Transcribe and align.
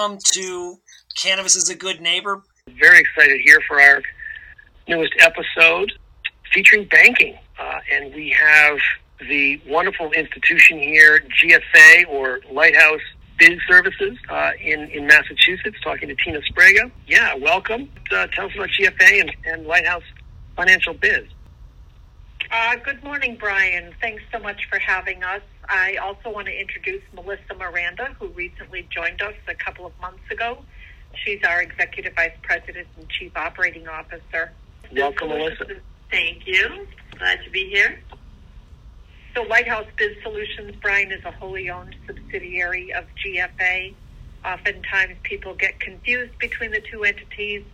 Welcome 0.00 0.18
to 0.32 0.78
Cannabis 1.14 1.56
is 1.56 1.68
a 1.68 1.74
Good 1.74 2.00
Neighbor. 2.00 2.42
Very 2.80 3.00
excited 3.00 3.38
here 3.44 3.60
for 3.68 3.78
our 3.78 4.00
newest 4.88 5.12
episode 5.18 5.92
featuring 6.54 6.86
banking. 6.86 7.36
Uh, 7.58 7.80
and 7.92 8.14
we 8.14 8.30
have 8.30 8.78
the 9.28 9.60
wonderful 9.68 10.10
institution 10.12 10.78
here, 10.78 11.20
GFA 11.42 12.08
or 12.08 12.40
Lighthouse 12.50 13.02
Biz 13.38 13.58
Services 13.68 14.16
uh, 14.30 14.52
in, 14.58 14.88
in 14.88 15.06
Massachusetts, 15.06 15.76
talking 15.84 16.08
to 16.08 16.16
Tina 16.24 16.40
Sprague. 16.46 16.90
Yeah, 17.06 17.34
welcome. 17.34 17.90
Uh, 18.10 18.26
tell 18.28 18.46
us 18.46 18.52
about 18.54 18.70
GFA 18.70 19.20
and, 19.20 19.32
and 19.44 19.66
Lighthouse 19.66 20.04
Financial 20.56 20.94
Biz. 20.94 21.26
Uh, 22.50 22.76
good 22.76 23.04
morning, 23.04 23.36
Brian. 23.38 23.92
Thanks 24.00 24.22
so 24.32 24.38
much 24.38 24.66
for 24.70 24.78
having 24.78 25.22
us. 25.22 25.42
I 25.70 25.96
also 26.02 26.30
want 26.30 26.48
to 26.48 26.60
introduce 26.60 27.02
Melissa 27.14 27.54
Miranda, 27.56 28.08
who 28.18 28.26
recently 28.28 28.88
joined 28.90 29.22
us 29.22 29.34
a 29.46 29.54
couple 29.54 29.86
of 29.86 29.92
months 30.00 30.28
ago. 30.30 30.58
She's 31.24 31.40
our 31.44 31.62
Executive 31.62 32.14
Vice 32.16 32.32
President 32.42 32.88
and 32.98 33.08
Chief 33.08 33.36
Operating 33.36 33.86
Officer. 33.86 34.50
Welcome, 34.94 35.28
Melissa. 35.28 35.66
Thank 36.10 36.46
you. 36.46 36.88
Glad 37.16 37.38
to 37.44 37.50
be 37.50 37.68
here. 37.70 38.00
So, 39.36 39.42
Lighthouse 39.42 39.86
Biz 39.96 40.16
Solutions, 40.24 40.74
Brian, 40.82 41.12
is 41.12 41.24
a 41.24 41.30
wholly 41.30 41.70
owned 41.70 41.94
subsidiary 42.04 42.92
of 42.92 43.04
GFA. 43.24 43.94
Oftentimes, 44.44 45.16
people 45.22 45.54
get 45.54 45.78
confused 45.78 46.36
between 46.40 46.72
the 46.72 46.80
two 46.80 47.04
entities. 47.04 47.64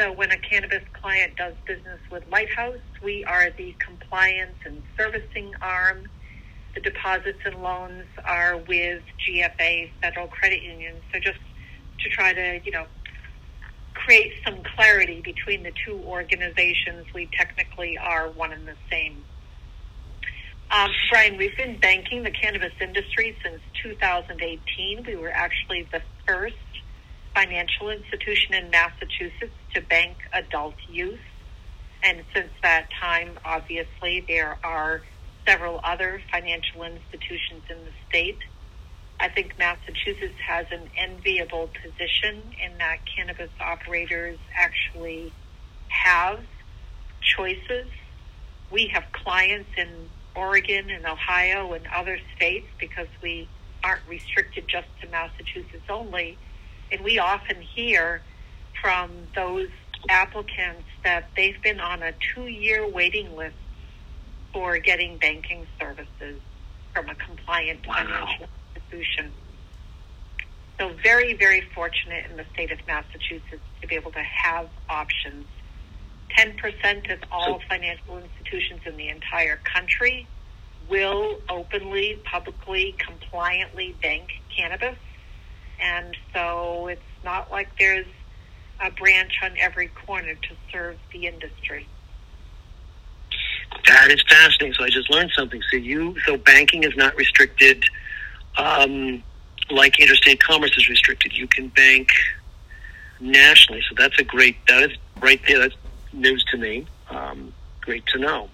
So, 0.00 0.10
when 0.10 0.32
a 0.32 0.38
cannabis 0.38 0.82
client 0.92 1.36
does 1.36 1.54
business 1.66 2.00
with 2.10 2.24
Lighthouse, 2.32 2.80
we 3.00 3.24
are 3.24 3.50
the 3.50 3.76
compliance 3.78 4.56
and 4.64 4.82
servicing 4.96 5.52
arm. 5.62 6.08
The 6.74 6.80
deposits 6.80 7.40
and 7.44 7.62
loans 7.62 8.06
are 8.24 8.56
with 8.56 9.02
GFA 9.26 9.90
Federal 10.00 10.28
Credit 10.28 10.62
Union. 10.62 10.96
So, 11.12 11.18
just 11.18 11.38
to 12.00 12.08
try 12.10 12.32
to, 12.32 12.60
you 12.64 12.70
know, 12.70 12.86
create 13.94 14.32
some 14.44 14.62
clarity 14.76 15.20
between 15.20 15.62
the 15.62 15.72
two 15.84 16.00
organizations, 16.04 17.06
we 17.14 17.28
technically 17.36 17.98
are 17.98 18.28
one 18.30 18.52
and 18.52 18.66
the 18.66 18.76
same. 18.90 19.24
Um, 20.70 20.90
Brian, 21.10 21.38
we've 21.38 21.56
been 21.56 21.78
banking 21.78 22.22
the 22.22 22.30
cannabis 22.30 22.72
industry 22.80 23.36
since 23.42 23.60
2018. 23.82 25.04
We 25.06 25.16
were 25.16 25.30
actually 25.30 25.88
the 25.90 26.02
first 26.26 26.56
financial 27.34 27.88
institution 27.88 28.54
in 28.54 28.70
Massachusetts 28.70 29.54
to 29.74 29.80
bank 29.80 30.16
adult 30.32 30.74
use. 30.88 31.20
And 32.02 32.22
since 32.34 32.50
that 32.62 32.88
time, 33.00 33.38
obviously, 33.44 34.24
there 34.28 34.58
are 34.62 35.02
several 35.48 35.80
other 35.82 36.20
financial 36.30 36.82
institutions 36.82 37.62
in 37.70 37.78
the 37.78 37.90
state. 38.06 38.38
I 39.18 39.28
think 39.28 39.58
Massachusetts 39.58 40.38
has 40.46 40.66
an 40.70 40.90
enviable 40.96 41.70
position 41.82 42.42
in 42.62 42.76
that 42.78 42.98
cannabis 43.16 43.50
operators 43.58 44.38
actually 44.54 45.32
have 45.88 46.40
choices. 47.22 47.86
We 48.70 48.88
have 48.88 49.04
clients 49.12 49.70
in 49.78 49.88
Oregon 50.36 50.90
and 50.90 51.06
Ohio 51.06 51.72
and 51.72 51.86
other 51.96 52.18
states 52.36 52.68
because 52.78 53.08
we 53.22 53.48
aren't 53.82 54.06
restricted 54.06 54.68
just 54.68 54.88
to 55.00 55.08
Massachusetts 55.08 55.88
only. 55.88 56.36
And 56.92 57.02
we 57.02 57.18
often 57.18 57.62
hear 57.62 58.22
from 58.82 59.10
those 59.34 59.68
applicants 60.10 60.84
that 61.04 61.30
they've 61.36 61.60
been 61.62 61.80
on 61.80 62.02
a 62.02 62.12
two 62.34 62.46
year 62.46 62.86
waiting 62.86 63.34
list 63.34 63.56
for 64.52 64.78
getting 64.78 65.18
banking 65.18 65.66
services 65.80 66.40
from 66.94 67.08
a 67.08 67.14
compliant 67.14 67.86
Wow. 67.86 67.94
financial 67.94 68.48
institution. 68.74 69.32
So, 70.78 70.92
very, 71.02 71.34
very 71.34 71.60
fortunate 71.74 72.26
in 72.30 72.36
the 72.36 72.44
state 72.54 72.70
of 72.70 72.78
Massachusetts 72.86 73.62
to 73.80 73.86
be 73.88 73.96
able 73.96 74.12
to 74.12 74.22
have 74.22 74.68
options. 74.88 75.46
10% 76.36 77.10
of 77.12 77.18
all 77.32 77.58
financial 77.68 78.18
institutions 78.18 78.80
in 78.86 78.96
the 78.96 79.08
entire 79.08 79.56
country 79.56 80.26
will 80.88 81.36
openly, 81.48 82.20
publicly, 82.24 82.94
compliantly 82.98 83.96
bank 84.00 84.28
cannabis. 84.56 84.96
And 85.80 86.16
so 86.32 86.86
it's 86.88 87.02
not 87.24 87.50
like 87.50 87.68
there's 87.78 88.06
a 88.80 88.90
branch 88.90 89.32
on 89.42 89.52
every 89.58 89.88
corner 89.88 90.34
to 90.34 90.56
serve 90.70 90.96
the 91.12 91.26
industry. 91.26 91.88
That 93.88 94.10
is 94.10 94.22
fascinating. 94.28 94.74
So 94.74 94.84
I 94.84 94.90
just 94.90 95.10
learned 95.10 95.30
something. 95.34 95.62
So 95.70 95.78
you, 95.78 96.14
so 96.26 96.36
banking 96.36 96.84
is 96.84 96.94
not 96.94 97.16
restricted, 97.16 97.82
um, 98.58 99.22
like 99.70 99.98
interstate 99.98 100.42
commerce 100.42 100.76
is 100.76 100.90
restricted. 100.90 101.32
You 101.36 101.46
can 101.46 101.68
bank 101.68 102.08
nationally. 103.18 103.82
So 103.88 103.94
that's 103.96 104.18
a 104.18 104.24
great. 104.24 104.56
That 104.66 104.90
is 104.90 104.98
right 105.20 105.40
there. 105.48 105.60
That's 105.60 105.74
news 106.12 106.44
to 106.50 106.58
me. 106.58 106.86
Um, 107.08 107.54
great 107.80 108.04
to 108.08 108.18
know. 108.18 108.50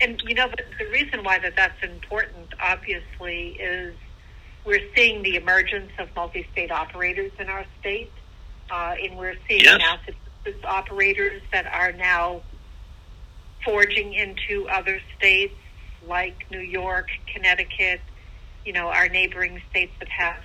And 0.00 0.22
you 0.24 0.34
know, 0.36 0.48
the, 0.48 0.62
the 0.78 0.90
reason 0.90 1.24
why 1.24 1.40
that 1.40 1.56
that's 1.56 1.82
important, 1.82 2.54
obviously, 2.60 3.56
is 3.58 3.94
we're 4.64 4.86
seeing 4.94 5.22
the 5.24 5.34
emergence 5.34 5.90
of 5.98 6.14
multi-state 6.14 6.70
operators 6.70 7.32
in 7.40 7.48
our 7.48 7.64
state, 7.80 8.12
uh, 8.70 8.94
and 9.02 9.18
we're 9.18 9.36
seeing 9.48 9.62
Yes. 9.62 9.78
Massachusetts 9.78 10.64
operators 10.64 11.42
that 11.52 11.66
are 11.66 11.90
now 11.90 12.42
forging 13.64 14.14
into 14.14 14.68
other 14.68 15.00
states 15.16 15.54
like 16.06 16.46
New 16.50 16.60
York, 16.60 17.08
Connecticut, 17.32 18.00
you 18.64 18.72
know, 18.72 18.88
our 18.88 19.08
neighboring 19.08 19.60
states 19.70 19.92
that 19.98 20.08
have 20.08 20.42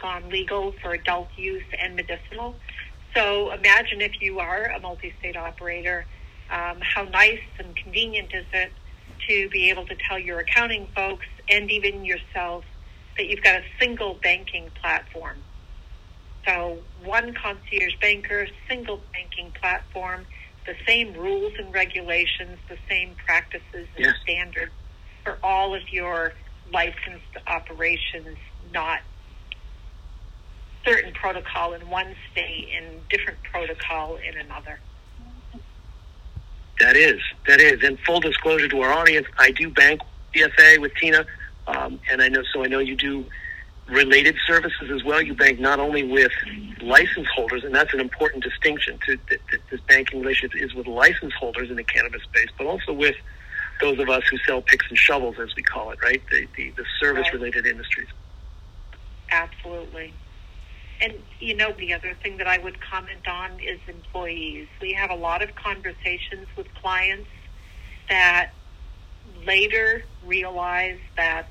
gone 0.00 0.28
legal 0.30 0.72
for 0.82 0.92
adult 0.92 1.28
use 1.36 1.64
and 1.80 1.94
medicinal. 1.94 2.54
So 3.14 3.52
imagine 3.52 4.00
if 4.00 4.20
you 4.20 4.38
are 4.38 4.64
a 4.64 4.80
multi-state 4.80 5.36
operator, 5.36 6.06
um, 6.50 6.78
how 6.80 7.04
nice 7.04 7.40
and 7.58 7.76
convenient 7.76 8.32
is 8.34 8.46
it 8.52 8.72
to 9.28 9.48
be 9.50 9.70
able 9.70 9.86
to 9.86 9.94
tell 10.08 10.18
your 10.18 10.40
accounting 10.40 10.88
folks 10.94 11.26
and 11.48 11.70
even 11.70 12.04
yourself 12.04 12.64
that 13.16 13.26
you've 13.26 13.42
got 13.42 13.56
a 13.56 13.64
single 13.78 14.14
banking 14.22 14.70
platform. 14.80 15.36
So 16.46 16.78
one 17.04 17.34
concierge 17.34 17.94
banker, 18.00 18.48
single 18.68 19.00
banking 19.12 19.52
platform, 19.60 20.26
the 20.66 20.74
same 20.86 21.14
rules 21.14 21.52
and 21.58 21.72
regulations, 21.72 22.58
the 22.68 22.78
same 22.88 23.14
practices 23.26 23.62
and 23.96 24.06
Yes. 24.06 24.14
standards 24.22 24.72
for 25.24 25.38
all 25.42 25.74
of 25.74 25.82
your 25.90 26.32
licensed 26.72 27.36
operations, 27.46 28.36
not 28.72 29.00
certain 30.84 31.12
protocol 31.12 31.72
in 31.74 31.88
one 31.90 32.14
state 32.32 32.68
and 32.76 33.06
different 33.08 33.42
protocol 33.42 34.16
in 34.16 34.38
another. 34.38 34.78
That 36.78 36.96
is. 36.96 37.20
That 37.46 37.60
is. 37.60 37.82
And 37.82 37.98
full 38.00 38.20
disclosure 38.20 38.68
to 38.68 38.80
our 38.80 38.92
audience, 38.92 39.26
I 39.38 39.50
do 39.50 39.68
bank 39.68 40.00
GFA 40.34 40.78
with 40.80 40.94
Tina, 40.94 41.26
um, 41.66 42.00
and 42.10 42.22
I 42.22 42.28
know 42.28 42.42
so 42.52 42.64
I 42.64 42.68
know 42.68 42.78
you 42.78 42.96
do 42.96 43.26
related 43.90 44.36
services 44.46 44.90
as 44.92 45.04
well. 45.04 45.20
You 45.20 45.34
bank 45.34 45.60
not 45.60 45.80
only 45.80 46.04
with 46.04 46.32
license 46.80 47.26
holders, 47.34 47.64
and 47.64 47.74
that's 47.74 47.92
an 47.92 48.00
important 48.00 48.44
distinction. 48.44 48.98
To 49.06 49.16
that, 49.28 49.40
that 49.50 49.60
this 49.70 49.80
banking 49.82 50.20
relationship 50.20 50.60
is 50.60 50.74
with 50.74 50.86
license 50.86 51.34
holders 51.38 51.70
in 51.70 51.76
the 51.76 51.84
cannabis 51.84 52.22
space, 52.22 52.48
but 52.56 52.66
also 52.66 52.92
with 52.92 53.16
those 53.80 53.98
of 53.98 54.08
us 54.08 54.22
who 54.30 54.38
sell 54.46 54.62
picks 54.62 54.86
and 54.88 54.98
shovels, 54.98 55.36
as 55.40 55.54
we 55.56 55.62
call 55.62 55.90
it, 55.90 55.98
right? 56.02 56.22
The 56.30 56.46
the, 56.56 56.70
the 56.76 56.84
service 57.00 57.32
related 57.32 57.66
industries. 57.66 58.08
Absolutely. 59.30 60.12
And, 61.02 61.14
you 61.38 61.56
know, 61.56 61.72
the 61.78 61.94
other 61.94 62.14
thing 62.22 62.36
that 62.38 62.46
I 62.46 62.58
would 62.58 62.78
comment 62.80 63.26
on 63.26 63.52
is 63.60 63.80
employees. 63.88 64.68
We 64.82 64.92
have 64.92 65.10
a 65.10 65.14
lot 65.14 65.42
of 65.42 65.54
conversations 65.54 66.46
with 66.56 66.66
clients 66.74 67.28
that 68.10 68.50
later 69.46 70.04
realize 70.26 70.98
that 71.16 71.48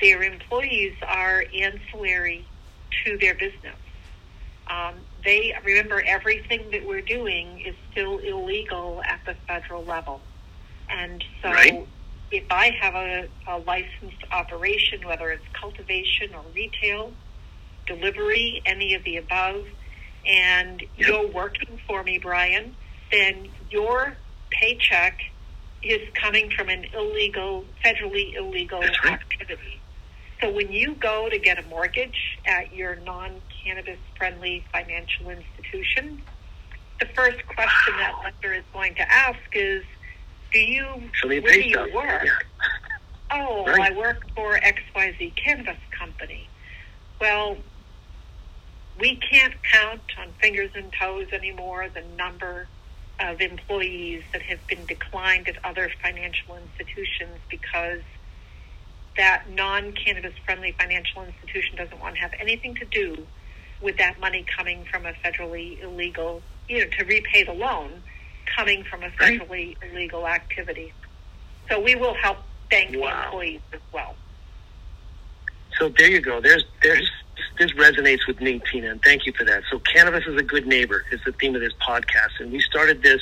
their 0.00 0.22
employees 0.22 0.94
are 1.06 1.44
ancillary 1.58 2.46
to 3.04 3.18
their 3.18 3.34
business. 3.34 3.76
Um, 4.66 4.94
they 5.24 5.54
remember 5.64 6.02
everything 6.06 6.70
that 6.72 6.86
we're 6.86 7.02
doing 7.02 7.60
is 7.60 7.74
still 7.90 8.18
illegal 8.18 9.02
at 9.04 9.20
the 9.26 9.34
federal 9.46 9.84
level. 9.84 10.20
And 10.88 11.22
so 11.42 11.50
Right. 11.50 11.86
if 12.30 12.44
I 12.50 12.70
have 12.80 12.94
a, 12.94 13.28
a 13.46 13.58
licensed 13.58 14.24
operation, 14.32 15.06
whether 15.06 15.30
it's 15.30 15.44
cultivation 15.52 16.34
or 16.34 16.42
retail, 16.54 17.12
delivery, 17.86 18.62
any 18.64 18.94
of 18.94 19.04
the 19.04 19.16
above, 19.18 19.66
and 20.26 20.80
Yep. 20.80 20.90
you're 20.96 21.26
working 21.28 21.78
for 21.86 22.02
me, 22.02 22.18
Brian, 22.18 22.74
then 23.10 23.48
your 23.70 24.16
paycheck 24.50 25.20
is 25.82 26.00
coming 26.14 26.50
from 26.50 26.70
an 26.70 26.86
illegal, 26.94 27.64
federally 27.84 28.34
illegal 28.34 28.80
right. 28.80 29.04
activity. 29.04 29.80
So 30.44 30.50
when 30.50 30.70
you 30.70 30.94
go 30.96 31.30
to 31.30 31.38
get 31.38 31.58
a 31.58 31.66
mortgage 31.68 32.38
at 32.44 32.74
your 32.74 32.96
non-cannabis 32.96 33.98
friendly 34.18 34.62
financial 34.70 35.30
institution, 35.30 36.20
the 37.00 37.06
first 37.06 37.46
question 37.46 37.94
that 37.96 38.12
lender 38.22 38.54
is 38.54 38.64
going 38.74 38.94
to 38.96 39.10
ask 39.10 39.38
is, 39.54 39.84
do 40.52 40.58
you, 40.58 41.10
So 41.22 41.28
where 41.28 41.40
do 41.40 41.62
you 41.62 41.78
work? 41.94 42.24
Yeah. 42.26 42.30
Oh, 43.30 43.64
Right. 43.64 43.90
I 43.90 43.96
work 43.96 44.26
for 44.36 44.58
XYZ 44.58 45.34
Cannabis 45.34 45.78
Company. 45.98 46.46
Well, 47.18 47.56
we 49.00 49.16
can't 49.16 49.54
count 49.72 50.02
on 50.20 50.28
fingers 50.42 50.72
and 50.74 50.92
toes 50.92 51.28
anymore 51.32 51.88
the 51.88 52.04
number 52.18 52.68
of 53.18 53.40
employees 53.40 54.22
that 54.34 54.42
have 54.42 54.64
been 54.66 54.84
declined 54.84 55.48
at 55.48 55.56
other 55.64 55.90
financial 56.02 56.56
institutions 56.56 57.38
because 57.48 58.00
that 59.16 59.44
non-cannabis 59.50 60.34
friendly 60.44 60.72
financial 60.72 61.22
institution 61.22 61.76
doesn't 61.76 62.00
want 62.00 62.16
to 62.16 62.20
have 62.20 62.32
anything 62.40 62.74
to 62.74 62.84
do 62.86 63.26
with 63.80 63.96
that 63.98 64.18
money 64.20 64.44
coming 64.56 64.84
from 64.90 65.06
a 65.06 65.12
federally 65.12 65.80
illegal, 65.82 66.42
you 66.68 66.78
know, 66.78 66.90
to 66.98 67.04
repay 67.04 67.44
the 67.44 67.52
loan 67.52 68.02
coming 68.56 68.84
from 68.84 69.02
a 69.02 69.10
federally 69.10 69.76
right. 69.80 69.92
illegal 69.92 70.26
activity. 70.26 70.92
So 71.68 71.80
we 71.80 71.94
will 71.94 72.14
help 72.14 72.38
bank 72.70 72.96
wow. 72.98 73.24
employees 73.24 73.60
as 73.72 73.80
well. 73.92 74.16
So 75.78 75.88
there 75.88 76.10
you 76.10 76.20
go. 76.20 76.40
There's 76.40 76.64
there's 76.82 77.10
this 77.58 77.72
resonates 77.72 78.26
with 78.26 78.40
me, 78.40 78.60
Tina, 78.70 78.90
and 78.90 79.02
thank 79.02 79.26
you 79.26 79.32
for 79.32 79.44
that. 79.44 79.62
So 79.70 79.78
cannabis 79.80 80.24
is 80.26 80.36
a 80.36 80.42
good 80.42 80.66
neighbor 80.66 81.04
is 81.10 81.20
the 81.24 81.32
theme 81.32 81.54
of 81.54 81.60
this 81.60 81.72
podcast, 81.86 82.40
and 82.40 82.52
we 82.52 82.60
started 82.60 83.02
this 83.02 83.20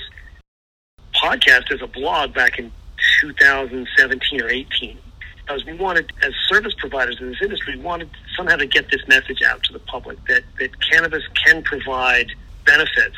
podcast 1.15 1.71
as 1.71 1.83
a 1.83 1.87
blog 1.87 2.35
back 2.35 2.59
in 2.59 2.73
2017 3.21 4.41
or 4.41 4.49
18 4.49 4.99
because 5.45 5.65
we 5.65 5.75
wanted, 5.75 6.13
as 6.23 6.33
service 6.49 6.75
providers 6.79 7.19
in 7.21 7.31
this 7.31 7.43
industry, 7.43 7.77
we 7.77 7.83
wanted 7.83 8.09
somehow 8.37 8.57
to 8.57 8.67
get 8.67 8.91
this 8.91 9.07
message 9.09 9.43
out 9.43 9.63
to 9.65 9.73
the 9.73 9.79
public 9.81 10.25
that, 10.27 10.43
that 10.59 10.71
cannabis 10.81 11.23
can 11.45 11.63
provide 11.63 12.29
benefits. 12.65 13.17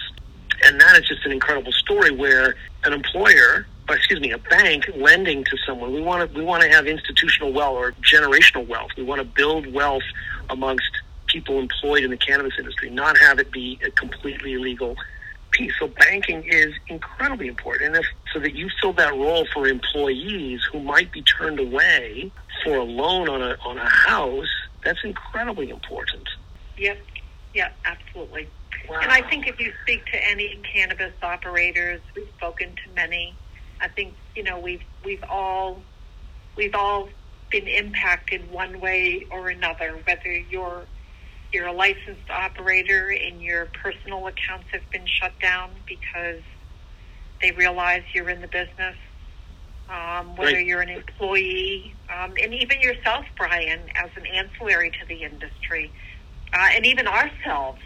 And 0.64 0.80
that 0.80 0.96
is 0.96 1.06
just 1.06 1.24
an 1.26 1.32
incredible 1.32 1.72
story 1.72 2.10
where 2.10 2.56
an 2.84 2.92
employer, 2.92 3.66
or 3.88 3.96
excuse 3.96 4.20
me, 4.20 4.30
a 4.30 4.38
bank 4.38 4.88
lending 4.96 5.44
to 5.44 5.56
someone, 5.66 5.92
we 5.92 6.00
want 6.00 6.28
to, 6.28 6.38
we 6.38 6.44
want 6.44 6.62
to 6.62 6.70
have 6.70 6.86
institutional 6.86 7.52
wealth 7.52 7.76
or 7.76 7.92
generational 8.02 8.66
wealth. 8.66 8.90
We 8.96 9.02
want 9.02 9.20
to 9.20 9.24
build 9.24 9.72
wealth 9.72 10.04
amongst 10.48 10.90
people 11.26 11.58
employed 11.58 12.04
in 12.04 12.10
the 12.10 12.16
cannabis 12.16 12.54
industry, 12.58 12.90
not 12.90 13.18
have 13.18 13.38
it 13.38 13.50
be 13.50 13.78
a 13.84 13.90
completely 13.90 14.54
illegal 14.54 14.96
piece. 15.56 15.72
So 15.78 15.88
banking 15.88 16.44
is 16.44 16.74
incredibly 16.88 17.48
important. 17.48 17.94
And 17.94 18.04
if 18.04 18.06
so 18.32 18.40
that 18.40 18.54
you 18.54 18.68
fill 18.80 18.92
that 18.94 19.12
role 19.12 19.46
for 19.52 19.66
employees 19.66 20.60
who 20.70 20.80
might 20.80 21.12
be 21.12 21.22
turned 21.22 21.60
away 21.60 22.30
for 22.62 22.76
a 22.76 22.84
loan 22.84 23.28
on 23.28 23.42
a 23.42 23.56
on 23.64 23.78
a 23.78 23.88
house, 23.88 24.48
that's 24.84 25.02
incredibly 25.04 25.70
important. 25.70 26.28
Yep. 26.76 26.98
Yeah, 27.54 27.70
absolutely. 27.84 28.48
Wow. 28.88 28.98
And 29.00 29.12
I 29.12 29.22
think 29.22 29.46
if 29.46 29.60
you 29.60 29.72
speak 29.82 30.04
to 30.06 30.28
any 30.28 30.60
cannabis 30.72 31.12
operators, 31.22 32.00
we've 32.14 32.28
spoken 32.36 32.70
to 32.70 32.94
many. 32.94 33.34
I 33.80 33.88
think 33.88 34.14
you 34.34 34.42
know 34.42 34.58
we've 34.58 34.82
we've 35.04 35.24
all 35.28 35.80
we've 36.56 36.74
all 36.74 37.08
been 37.50 37.68
impacted 37.68 38.50
one 38.50 38.80
way 38.80 39.26
or 39.30 39.48
another, 39.48 39.98
whether 40.04 40.32
you're 40.32 40.84
you're 41.54 41.68
a 41.68 41.72
licensed 41.72 42.28
operator 42.28 43.10
and 43.10 43.40
your 43.40 43.66
personal 43.66 44.26
accounts 44.26 44.66
have 44.72 44.82
been 44.90 45.06
shut 45.06 45.32
down 45.40 45.70
because 45.86 46.42
they 47.40 47.52
realize 47.52 48.02
you're 48.12 48.28
in 48.28 48.40
the 48.40 48.48
business, 48.48 48.96
um, 49.88 50.36
whether 50.36 50.56
right. 50.56 50.66
you're 50.66 50.80
an 50.80 50.88
employee, 50.88 51.94
um, 52.12 52.34
and 52.42 52.52
even 52.52 52.80
yourself, 52.80 53.24
Brian, 53.38 53.80
as 53.94 54.10
an 54.16 54.26
ancillary 54.26 54.90
to 54.90 55.06
the 55.06 55.22
industry, 55.22 55.92
uh, 56.52 56.68
and 56.74 56.84
even 56.84 57.06
ourselves. 57.06 57.80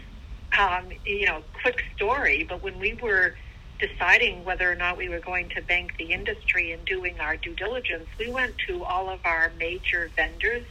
Um, 0.57 0.89
you 1.05 1.27
know, 1.27 1.43
quick 1.61 1.83
story, 1.95 2.43
but 2.49 2.63
when 2.63 2.79
we 2.79 2.97
were 3.03 3.35
deciding 3.79 4.43
whether 4.45 4.69
or 4.69 4.75
not 4.75 4.97
we 4.97 5.07
were 5.07 5.19
going 5.19 5.49
to 5.49 5.61
bank 5.61 5.93
the 5.99 6.11
industry 6.11 6.71
and 6.71 6.83
doing 6.85 7.19
our 7.19 7.37
due 7.37 7.53
diligence, 7.53 8.07
we 8.17 8.31
went 8.31 8.55
to 8.67 8.83
all 8.83 9.09
of 9.09 9.19
our 9.25 9.51
major 9.59 10.09
vendors 10.15 10.65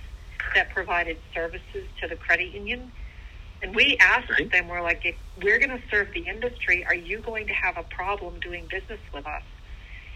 that 0.54 0.70
provided 0.70 1.18
services 1.34 1.86
to 2.00 2.08
the 2.08 2.16
credit 2.16 2.52
union. 2.52 2.92
And 3.62 3.74
we 3.74 3.96
asked 3.98 4.30
right. 4.30 4.50
them, 4.50 4.68
we're 4.68 4.82
like, 4.82 5.04
if 5.04 5.16
we're 5.42 5.58
going 5.58 5.70
to 5.70 5.82
serve 5.90 6.08
the 6.14 6.26
industry, 6.28 6.84
are 6.84 6.94
you 6.94 7.18
going 7.20 7.48
to 7.48 7.52
have 7.52 7.76
a 7.76 7.82
problem 7.82 8.38
doing 8.40 8.66
business 8.70 9.00
with 9.12 9.26
us? 9.26 9.42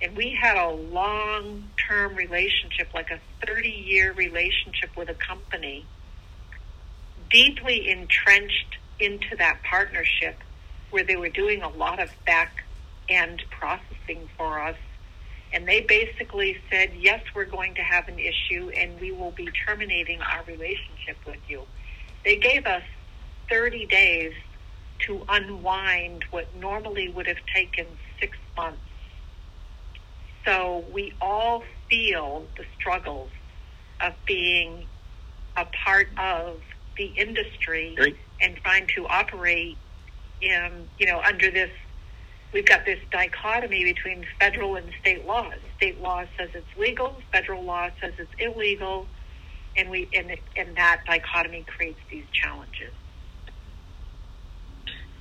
And 0.00 0.16
we 0.16 0.36
had 0.40 0.56
a 0.56 0.70
long 0.70 1.70
term 1.88 2.16
relationship, 2.16 2.88
like 2.94 3.10
a 3.10 3.20
30 3.46 3.68
year 3.68 4.12
relationship 4.12 4.96
with 4.96 5.08
a 5.08 5.14
company, 5.14 5.86
deeply 7.30 7.88
entrenched 7.88 8.78
into 8.98 9.36
that 9.38 9.60
partnership 9.62 10.38
where 10.90 11.04
they 11.04 11.16
were 11.16 11.28
doing 11.28 11.62
a 11.62 11.68
lot 11.68 12.00
of 12.00 12.10
back 12.26 12.64
end 13.08 13.42
processing 13.50 14.28
for 14.36 14.60
us 14.60 14.76
and 15.52 15.68
they 15.68 15.82
basically 15.82 16.56
said, 16.70 16.92
yes, 16.98 17.20
we're 17.34 17.44
going 17.44 17.74
to 17.74 17.82
have 17.82 18.08
an 18.08 18.18
issue 18.18 18.70
and 18.70 18.98
we 19.00 19.12
will 19.12 19.32
be 19.32 19.48
terminating 19.66 20.20
our 20.22 20.42
relationship 20.44 21.18
with 21.26 21.40
you. 21.48 21.62
They 22.24 22.36
gave 22.36 22.66
us 22.66 22.82
30 23.50 23.86
days 23.86 24.32
to 25.06 25.22
unwind 25.28 26.24
what 26.30 26.54
normally 26.56 27.08
would 27.10 27.26
have 27.26 27.44
taken 27.54 27.86
six 28.20 28.38
months. 28.56 28.80
So 30.44 30.84
we 30.92 31.12
all 31.20 31.62
feel 31.90 32.46
the 32.56 32.64
struggles 32.78 33.30
of 34.00 34.14
being 34.26 34.86
a 35.56 35.66
part 35.84 36.08
of 36.18 36.60
the 36.96 37.06
industry 37.06 37.94
right. 37.98 38.16
and 38.40 38.56
trying 38.56 38.86
to 38.96 39.06
operate 39.06 39.76
in, 40.40 40.88
you 40.98 41.06
know, 41.06 41.20
under 41.20 41.50
this 41.50 41.70
we've 42.52 42.66
got 42.66 42.84
this 42.84 42.98
dichotomy 43.10 43.84
between 43.84 44.26
federal 44.38 44.76
and 44.76 44.86
state 45.00 45.26
laws. 45.26 45.54
State 45.76 46.00
law 46.00 46.24
says 46.36 46.50
it's 46.54 46.66
legal, 46.78 47.16
federal 47.32 47.62
law 47.62 47.90
says 48.00 48.12
it's 48.18 48.32
illegal, 48.38 49.06
and 49.76 49.90
we 49.90 50.08
and, 50.14 50.36
and 50.56 50.76
that 50.76 51.02
dichotomy 51.06 51.64
creates 51.66 52.00
these 52.10 52.24
challenges. 52.32 52.92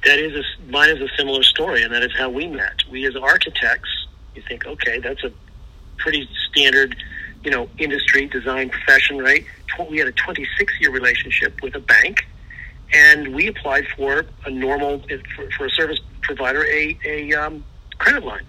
That 0.05 0.19
is 0.19 0.33
a, 0.35 0.71
mine 0.71 0.89
is 0.89 1.01
a 1.01 1.09
similar 1.15 1.43
story, 1.43 1.83
and 1.83 1.93
that 1.93 2.03
is 2.03 2.11
how 2.17 2.29
we 2.29 2.47
met. 2.47 2.83
We 2.89 3.05
as 3.05 3.15
architects, 3.15 3.89
you 4.35 4.41
think, 4.47 4.65
okay, 4.65 4.99
that's 4.99 5.23
a 5.23 5.31
pretty 5.97 6.27
standard, 6.49 6.95
you 7.43 7.51
know, 7.51 7.69
industry 7.77 8.25
design 8.25 8.69
profession, 8.69 9.19
right? 9.19 9.45
We 9.89 9.99
had 9.99 10.07
a 10.07 10.11
26 10.11 10.73
year 10.81 10.91
relationship 10.91 11.61
with 11.61 11.75
a 11.75 11.79
bank, 11.79 12.27
and 12.93 13.33
we 13.33 13.47
applied 13.47 13.87
for 13.95 14.25
a 14.45 14.49
normal 14.49 15.01
for, 15.35 15.49
for 15.51 15.65
a 15.65 15.69
service 15.69 15.99
provider 16.21 16.65
a, 16.65 16.97
a 17.05 17.33
um, 17.33 17.63
credit 17.97 18.23
line. 18.23 18.45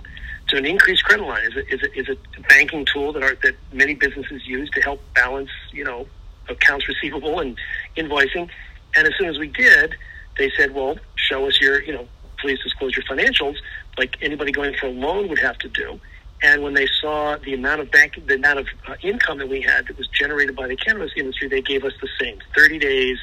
So 0.49 0.57
an 0.57 0.67
increased 0.67 1.05
credit 1.05 1.25
line 1.25 1.45
is 1.45 1.57
a, 1.57 1.75
is 1.75 1.83
a, 1.83 1.99
is 1.99 2.09
a 2.09 2.41
banking 2.43 2.85
tool 2.85 3.13
that 3.13 3.23
are 3.23 3.35
that 3.43 3.55
many 3.73 3.95
businesses 3.95 4.47
use 4.47 4.69
to 4.71 4.81
help 4.81 5.01
balance, 5.15 5.51
you 5.73 5.85
know, 5.85 6.07
accounts 6.49 6.89
receivable 6.89 7.41
and 7.41 7.57
invoicing. 7.97 8.49
And 8.95 9.07
as 9.07 9.15
soon 9.17 9.29
as 9.29 9.39
we 9.39 9.49
did, 9.49 9.95
they 10.37 10.51
said, 10.57 10.75
"Well, 10.75 10.99
show 11.17 11.47
us 11.47 11.61
your, 11.61 11.83
you 11.83 11.93
know, 11.93 12.09
please 12.39 12.59
disclose 12.63 12.97
your 12.97 13.05
financials, 13.05 13.57
like 13.97 14.17
anybody 14.21 14.53
going 14.53 14.75
for 14.75 14.87
a 14.87 14.91
loan 14.91 15.29
would 15.29 15.39
have 15.39 15.59
to 15.59 15.69
do." 15.69 15.99
And 16.45 16.65
when 16.65 16.75
they 16.75 16.89
saw 17.01 17.37
the 17.37 17.55
amount 17.55 17.81
of 17.83 17.91
bank, 17.93 18.21
the 18.27 18.35
amount 18.35 18.59
of 18.59 18.67
uh, 18.89 18.97
income 19.01 19.39
that 19.39 19.49
we 19.49 19.61
had 19.61 19.87
that 19.87 19.97
was 19.97 20.09
generated 20.09 20.57
by 20.57 20.67
the 20.67 20.77
cannabis 20.77 21.13
industry, 21.17 21.49
they 21.49 21.63
gave 21.63 21.85
us 21.85 21.93
the 22.01 22.09
same 22.21 22.39
30 22.57 22.81
days 22.81 23.19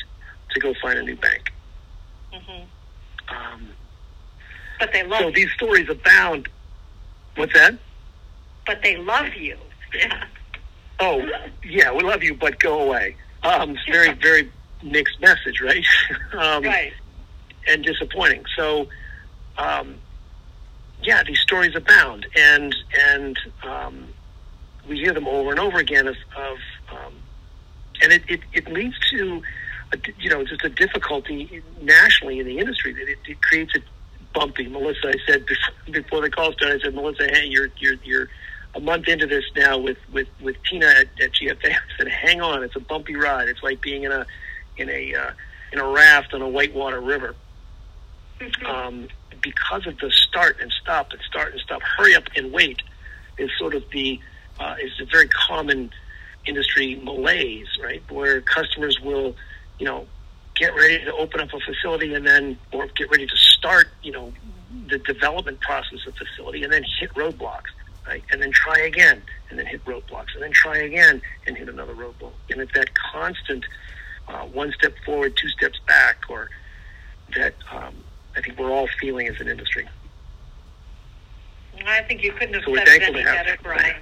to 0.51 0.59
go 0.59 0.73
find 0.81 0.97
a 0.97 1.03
new 1.03 1.15
bank. 1.15 1.51
Mm-hmm. 2.33 3.35
Um, 3.35 3.69
but 4.79 4.91
they 4.93 5.03
love 5.03 5.19
so 5.21 5.27
you. 5.27 5.33
these 5.33 5.51
stories 5.53 5.89
abound. 5.89 6.49
What's 7.35 7.53
that? 7.53 7.77
But 8.65 8.81
they 8.83 8.97
love 8.97 9.33
you. 9.35 9.57
Yeah. 9.93 10.25
Oh, 10.99 11.25
yeah, 11.63 11.93
we 11.93 12.03
love 12.03 12.23
you, 12.23 12.35
but 12.35 12.59
go 12.59 12.81
away. 12.81 13.15
Um, 13.43 13.71
it's 13.71 13.85
very, 13.91 14.13
very 14.13 14.51
mixed 14.83 15.19
message, 15.21 15.61
right? 15.61 15.85
um, 16.33 16.63
right. 16.63 16.93
And 17.67 17.83
disappointing. 17.83 18.43
So, 18.55 18.87
um, 19.57 19.95
yeah, 21.01 21.23
these 21.23 21.39
stories 21.39 21.75
abound, 21.75 22.25
and 22.35 22.75
and 23.07 23.39
um, 23.63 24.07
we 24.87 24.97
hear 24.97 25.13
them 25.13 25.27
over 25.27 25.51
and 25.51 25.59
over 25.59 25.77
again 25.77 26.07
of, 26.07 26.15
of 26.35 26.57
um, 26.91 27.13
and 28.01 28.11
it, 28.11 28.23
it, 28.27 28.41
it 28.53 28.67
leads 28.71 28.97
to, 29.11 29.41
you 30.19 30.29
know, 30.29 30.43
just 30.43 30.63
a 30.63 30.69
difficulty 30.69 31.61
nationally 31.81 32.39
in 32.39 32.45
the 32.45 32.59
industry 32.59 32.93
that 32.93 33.09
it, 33.09 33.17
it 33.27 33.41
creates 33.41 33.73
a 33.75 33.79
bumpy. 34.33 34.67
Melissa, 34.67 35.09
I 35.09 35.15
said 35.27 35.45
before, 35.45 35.73
before 35.91 36.21
the 36.21 36.29
call 36.29 36.53
started, 36.53 36.81
I 36.81 36.83
said, 36.83 36.95
Melissa, 36.95 37.27
hey, 37.27 37.45
you're 37.45 37.69
you're 37.77 37.95
you're 38.03 38.29
a 38.75 38.79
month 38.79 39.07
into 39.07 39.25
this 39.25 39.43
now 39.55 39.77
with 39.77 39.97
with 40.11 40.27
with 40.41 40.55
Tina 40.69 40.87
at, 40.87 41.07
at 41.21 41.31
GFA. 41.33 41.65
I 41.71 41.97
said, 41.97 42.07
hang 42.07 42.41
on, 42.41 42.63
it's 42.63 42.75
a 42.75 42.79
bumpy 42.79 43.15
ride. 43.15 43.49
It's 43.49 43.63
like 43.63 43.81
being 43.81 44.03
in 44.03 44.11
a 44.11 44.25
in 44.77 44.89
a 44.89 45.15
uh, 45.15 45.31
in 45.71 45.79
a 45.79 45.87
raft 45.87 46.33
on 46.33 46.41
a 46.41 46.49
whitewater 46.49 47.01
river. 47.01 47.35
Mm-hmm. 48.39 48.65
Um, 48.65 49.07
because 49.41 49.87
of 49.87 49.97
the 49.99 50.11
start 50.11 50.57
and 50.61 50.71
stop 50.81 51.11
and 51.11 51.21
start 51.21 51.53
and 51.53 51.61
stop, 51.61 51.81
hurry 51.81 52.15
up 52.15 52.23
and 52.35 52.51
wait 52.51 52.81
is 53.37 53.49
sort 53.57 53.73
of 53.73 53.83
the 53.91 54.19
uh, 54.59 54.75
is 54.81 54.91
a 54.99 55.05
very 55.05 55.27
common 55.29 55.91
industry 56.45 56.99
malaise, 57.03 57.67
right? 57.81 58.01
Where 58.11 58.41
customers 58.41 58.99
will, 58.99 59.35
you 59.79 59.85
know, 59.85 60.05
get 60.55 60.75
ready 60.75 61.03
to 61.03 61.13
open 61.15 61.39
up 61.39 61.49
a 61.53 61.59
facility 61.59 62.13
and 62.13 62.27
then, 62.27 62.57
or 62.71 62.87
get 62.87 63.09
ready 63.09 63.25
to 63.25 63.37
start, 63.37 63.87
you 64.03 64.11
know, 64.11 64.31
the 64.89 64.99
development 64.99 65.59
process 65.61 66.05
of 66.05 66.13
facility 66.15 66.63
and 66.63 66.71
then 66.71 66.83
hit 66.99 67.11
roadblocks, 67.13 67.71
right? 68.05 68.23
And 68.31 68.41
then 68.41 68.51
try 68.51 68.77
again 68.79 69.21
and 69.49 69.57
then 69.57 69.65
hit 69.65 69.83
roadblocks 69.85 70.33
and 70.35 70.43
then 70.43 70.51
try 70.51 70.77
again 70.77 71.21
and 71.47 71.57
hit 71.57 71.69
another 71.69 71.95
roadblock. 71.95 72.33
And 72.49 72.61
it's 72.61 72.73
that 72.73 72.89
constant 72.93 73.65
uh, 74.27 74.45
one 74.45 74.71
step 74.73 74.93
forward, 75.05 75.35
two 75.37 75.49
steps 75.49 75.79
back, 75.87 76.17
or 76.29 76.49
that 77.35 77.55
um, 77.71 77.95
I 78.35 78.41
think 78.41 78.59
we're 78.59 78.71
all 78.71 78.87
feeling 78.99 79.27
as 79.27 79.39
an 79.39 79.47
industry. 79.47 79.87
I 81.87 82.01
think 82.03 82.23
you 82.23 82.33
couldn't 82.33 82.55
have 82.55 82.63
So 82.65 82.75
said 82.75 82.87
it 82.87 83.01
any 83.03 83.23
better. 83.23 83.57
Brian. 83.63 83.95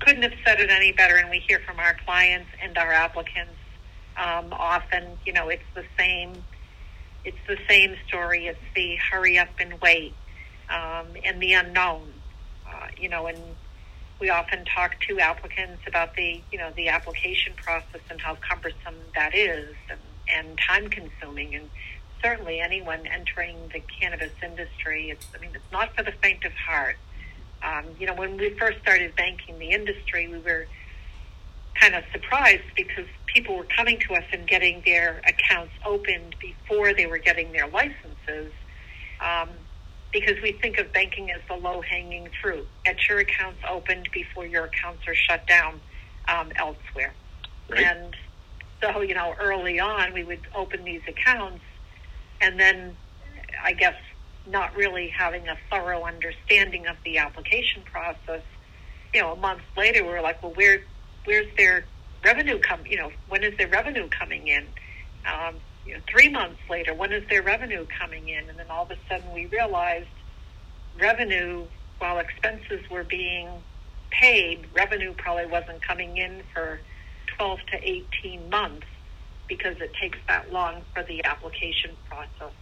Couldn't 0.00 0.22
have 0.22 0.34
said 0.44 0.60
it 0.60 0.70
any 0.70 0.92
better, 0.92 1.16
and 1.16 1.30
we 1.30 1.38
hear 1.40 1.60
from 1.60 1.78
our 1.78 1.96
clients 2.04 2.48
and 2.62 2.76
our 2.76 2.92
applicants 2.92 3.57
um, 4.18 4.52
often. 4.52 5.18
You 5.24 5.32
know, 5.32 5.48
it's 5.48 5.62
the 5.74 5.84
same. 5.98 6.32
It's 7.24 7.38
the 7.46 7.58
same 7.68 7.96
story. 8.06 8.46
It's 8.46 8.58
the 8.74 8.96
hurry 8.96 9.38
up 9.38 9.48
and 9.60 9.80
wait, 9.80 10.14
um, 10.68 11.06
and 11.24 11.40
the 11.40 11.54
unknown. 11.54 12.12
Uh, 12.66 12.88
you 12.98 13.08
know, 13.08 13.26
and 13.26 13.38
we 14.20 14.30
often 14.30 14.64
talk 14.64 14.96
to 15.08 15.18
applicants 15.20 15.82
about 15.86 16.14
the 16.16 16.40
you 16.52 16.58
know 16.58 16.72
the 16.76 16.88
application 16.88 17.52
process 17.56 18.00
and 18.10 18.20
how 18.20 18.36
cumbersome 18.36 18.96
that 19.14 19.34
is, 19.34 19.74
and, 19.90 20.00
and 20.34 20.58
time 20.58 20.88
consuming, 20.88 21.54
and 21.54 21.70
certainly 22.22 22.60
anyone 22.60 23.06
entering 23.06 23.56
the 23.72 23.80
cannabis 24.00 24.32
industry. 24.42 25.10
It's 25.10 25.26
I 25.34 25.40
mean, 25.40 25.50
it's 25.54 25.72
not 25.72 25.94
for 25.96 26.02
the 26.02 26.12
faint 26.12 26.44
of 26.44 26.52
heart. 26.52 26.96
Um, 27.62 27.84
you 27.98 28.06
know, 28.06 28.14
when 28.14 28.36
we 28.36 28.50
first 28.50 28.78
started 28.80 29.16
banking 29.16 29.58
the 29.58 29.70
industry, 29.70 30.28
we 30.28 30.38
were 30.38 30.66
kind 31.80 31.94
of 31.94 32.04
surprised 32.12 32.62
because 32.76 33.06
people 33.26 33.56
were 33.56 33.66
coming 33.76 33.98
to 34.00 34.14
us 34.14 34.24
and 34.32 34.46
getting 34.46 34.82
their 34.84 35.20
accounts 35.26 35.72
opened 35.84 36.34
before 36.40 36.94
they 36.94 37.06
were 37.06 37.18
getting 37.18 37.52
their 37.52 37.68
licenses. 37.68 38.52
Um, 39.20 39.50
because 40.12 40.40
we 40.42 40.52
think 40.52 40.78
of 40.78 40.92
banking 40.92 41.30
as 41.30 41.40
the 41.48 41.54
low 41.54 41.82
hanging 41.82 42.28
fruit. 42.40 42.66
Get 42.84 42.96
your 43.08 43.18
accounts 43.18 43.58
opened 43.68 44.08
before 44.12 44.46
your 44.46 44.64
accounts 44.64 45.06
are 45.06 45.14
shut 45.14 45.46
down 45.46 45.80
um, 46.28 46.50
elsewhere. 46.56 47.12
Right? 47.68 47.84
And 47.84 48.16
so, 48.80 49.02
you 49.02 49.14
know, 49.14 49.34
early 49.38 49.80
on, 49.80 50.14
we 50.14 50.24
would 50.24 50.40
open 50.54 50.84
these 50.84 51.02
accounts, 51.06 51.62
and 52.40 52.58
then 52.58 52.96
I 53.62 53.72
guess 53.72 53.96
not 54.46 54.74
really 54.76 55.08
having 55.08 55.46
a 55.48 55.58
thorough 55.70 56.04
understanding 56.04 56.86
of 56.86 56.96
the 57.04 57.18
application 57.18 57.82
process. 57.82 58.42
You 59.12 59.22
know, 59.22 59.32
a 59.32 59.36
month 59.36 59.62
later, 59.76 60.04
we 60.04 60.10
were 60.10 60.22
like, 60.22 60.42
well, 60.42 60.52
where, 60.52 60.80
where's 61.24 61.48
their 61.56 61.84
revenue 62.24 62.58
come? 62.58 62.80
You 62.86 62.96
know, 62.98 63.10
when 63.28 63.44
is 63.44 63.56
their 63.56 63.68
revenue 63.68 64.08
coming 64.08 64.48
in? 64.48 64.66
Um, 65.26 65.56
you 65.86 65.94
know, 65.94 66.00
three 66.08 66.28
months 66.28 66.60
later, 66.68 66.94
when 66.94 67.12
is 67.12 67.26
their 67.28 67.42
revenue 67.42 67.86
coming 67.98 68.28
in? 68.28 68.48
And 68.48 68.58
then 68.58 68.66
all 68.70 68.84
of 68.84 68.90
a 68.90 68.96
sudden, 69.08 69.32
we 69.32 69.46
realized 69.46 70.08
revenue, 71.00 71.64
while 71.98 72.18
expenses 72.18 72.88
were 72.90 73.04
being 73.04 73.48
paid, 74.10 74.66
revenue 74.74 75.14
probably 75.16 75.46
wasn't 75.46 75.82
coming 75.82 76.16
in 76.16 76.42
for 76.52 76.80
12 77.36 77.58
to 77.72 77.88
18 77.88 78.50
months 78.50 78.86
because 79.48 79.80
it 79.80 79.92
takes 80.00 80.18
that 80.28 80.52
long 80.52 80.82
for 80.94 81.02
the 81.04 81.24
application 81.24 81.92
process 82.08 82.52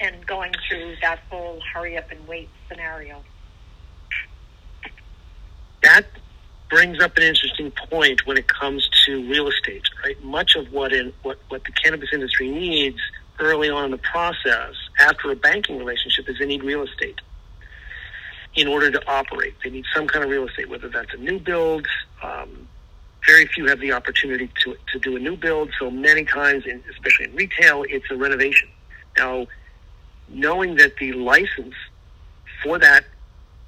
and 0.00 0.24
going 0.26 0.52
through 0.68 0.94
that 1.02 1.18
whole 1.30 1.60
hurry 1.74 1.96
up 1.96 2.10
and 2.10 2.26
wait 2.28 2.48
scenario. 2.68 3.22
that 5.82 6.06
brings 6.70 7.00
up 7.00 7.16
an 7.16 7.22
interesting 7.22 7.70
point 7.90 8.26
when 8.26 8.36
it 8.36 8.46
comes 8.46 8.88
to 9.06 9.28
real 9.30 9.48
estate, 9.48 9.82
right? 10.04 10.22
Much 10.22 10.54
of 10.54 10.70
what 10.72 10.92
in 10.92 11.12
what, 11.22 11.38
what 11.48 11.64
the 11.64 11.72
cannabis 11.72 12.10
industry 12.12 12.50
needs 12.50 12.98
early 13.38 13.70
on 13.70 13.86
in 13.86 13.90
the 13.90 13.98
process, 13.98 14.74
after 15.00 15.30
a 15.30 15.36
banking 15.36 15.78
relationship, 15.78 16.28
is 16.28 16.38
they 16.38 16.46
need 16.46 16.62
real 16.62 16.82
estate 16.82 17.20
in 18.54 18.66
order 18.66 18.90
to 18.90 19.00
operate. 19.08 19.54
They 19.62 19.70
need 19.70 19.84
some 19.94 20.06
kind 20.08 20.24
of 20.24 20.30
real 20.30 20.46
estate, 20.46 20.68
whether 20.68 20.88
that's 20.88 21.14
a 21.14 21.18
new 21.18 21.38
build. 21.38 21.86
Um, 22.22 22.68
very 23.26 23.46
few 23.46 23.66
have 23.66 23.80
the 23.80 23.92
opportunity 23.92 24.50
to 24.64 24.76
to 24.92 24.98
do 24.98 25.16
a 25.16 25.18
new 25.18 25.36
build, 25.36 25.70
so 25.78 25.90
many 25.90 26.24
times, 26.24 26.66
in, 26.66 26.82
especially 26.90 27.26
in 27.26 27.34
retail, 27.34 27.84
it's 27.88 28.10
a 28.10 28.16
renovation. 28.16 28.68
Now, 29.16 29.46
knowing 30.28 30.76
that 30.76 30.96
the 30.96 31.12
license 31.12 31.74
for 32.62 32.78
that 32.78 33.04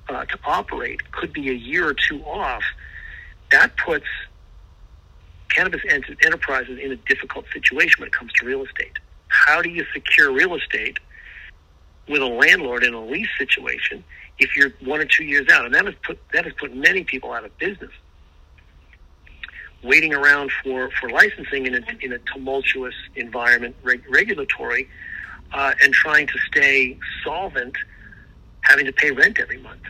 uh, 0.09 0.25
to 0.25 0.39
operate 0.45 1.11
could 1.13 1.33
be 1.33 1.51
a 1.51 1.55
year 1.55 1.89
or 1.89 1.95
two 1.95 2.23
off, 2.25 2.63
that 3.51 3.77
puts 3.77 4.07
cannabis 5.51 5.81
ent- 5.89 6.05
enterprises 6.25 6.79
in 6.79 6.93
a 6.93 6.97
difficult 6.97 7.45
situation 7.53 8.01
when 8.01 8.07
it 8.09 8.13
comes 8.13 8.33
to 8.35 8.47
real 8.47 8.65
estate. 8.65 8.99
How 9.29 9.63
do 9.63 9.69
you 9.69 9.85
secure 9.93 10.33
real 10.33 10.55
estate 10.55 10.99
with 12.09 12.23
a 12.23 12.27
landlord 12.27 12.85
in 12.85 12.95
a 12.95 13.05
lease 13.05 13.29
situation 13.39 14.05
if 14.39 14.57
you're 14.57 14.71
one 14.81 15.01
or 15.01 15.05
two 15.05 15.25
years 15.25 15.49
out? 15.51 15.65
And 15.65 15.75
that 15.75 15.85
has 15.85 15.95
put 16.03 16.19
that 16.33 16.45
has 16.45 16.55
put 16.55 16.75
many 16.75 17.05
people 17.05 17.33
out 17.33 17.45
of 17.45 17.57
business. 17.59 17.93
Waiting 19.83 20.13
around 20.13 20.53
for, 20.63 20.91
for 21.01 21.09
licensing 21.09 21.65
in 21.65 21.75
a, 21.75 21.81
in 22.03 22.13
a 22.13 22.19
tumultuous 22.19 22.95
environment, 23.17 23.75
reg- 23.83 24.05
regulatory, 24.11 24.91
uh, 25.55 25.73
and 25.83 25.95
trying 25.95 26.27
to 26.27 26.39
stay 26.51 26.99
solvent, 27.25 27.75
having 28.61 28.85
to 28.85 28.93
pay 28.93 29.11
rent 29.11 29.39
every 29.39 29.57
month. 29.57 29.81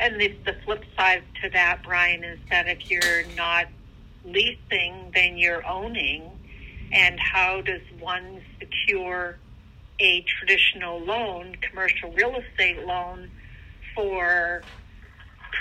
And 0.00 0.20
the, 0.20 0.34
the 0.44 0.56
flip 0.64 0.84
side 0.96 1.22
to 1.42 1.50
that, 1.50 1.82
Brian, 1.84 2.24
is 2.24 2.38
that 2.50 2.66
if 2.66 2.90
you're 2.90 3.24
not 3.36 3.66
leasing, 4.24 5.10
then 5.14 5.36
you're 5.36 5.66
owning. 5.66 6.30
And 6.92 7.18
how 7.18 7.60
does 7.62 7.82
one 7.98 8.40
secure 8.58 9.38
a 9.98 10.22
traditional 10.22 11.00
loan, 11.00 11.56
commercial 11.60 12.12
real 12.12 12.36
estate 12.36 12.84
loan, 12.84 13.30
for 13.94 14.62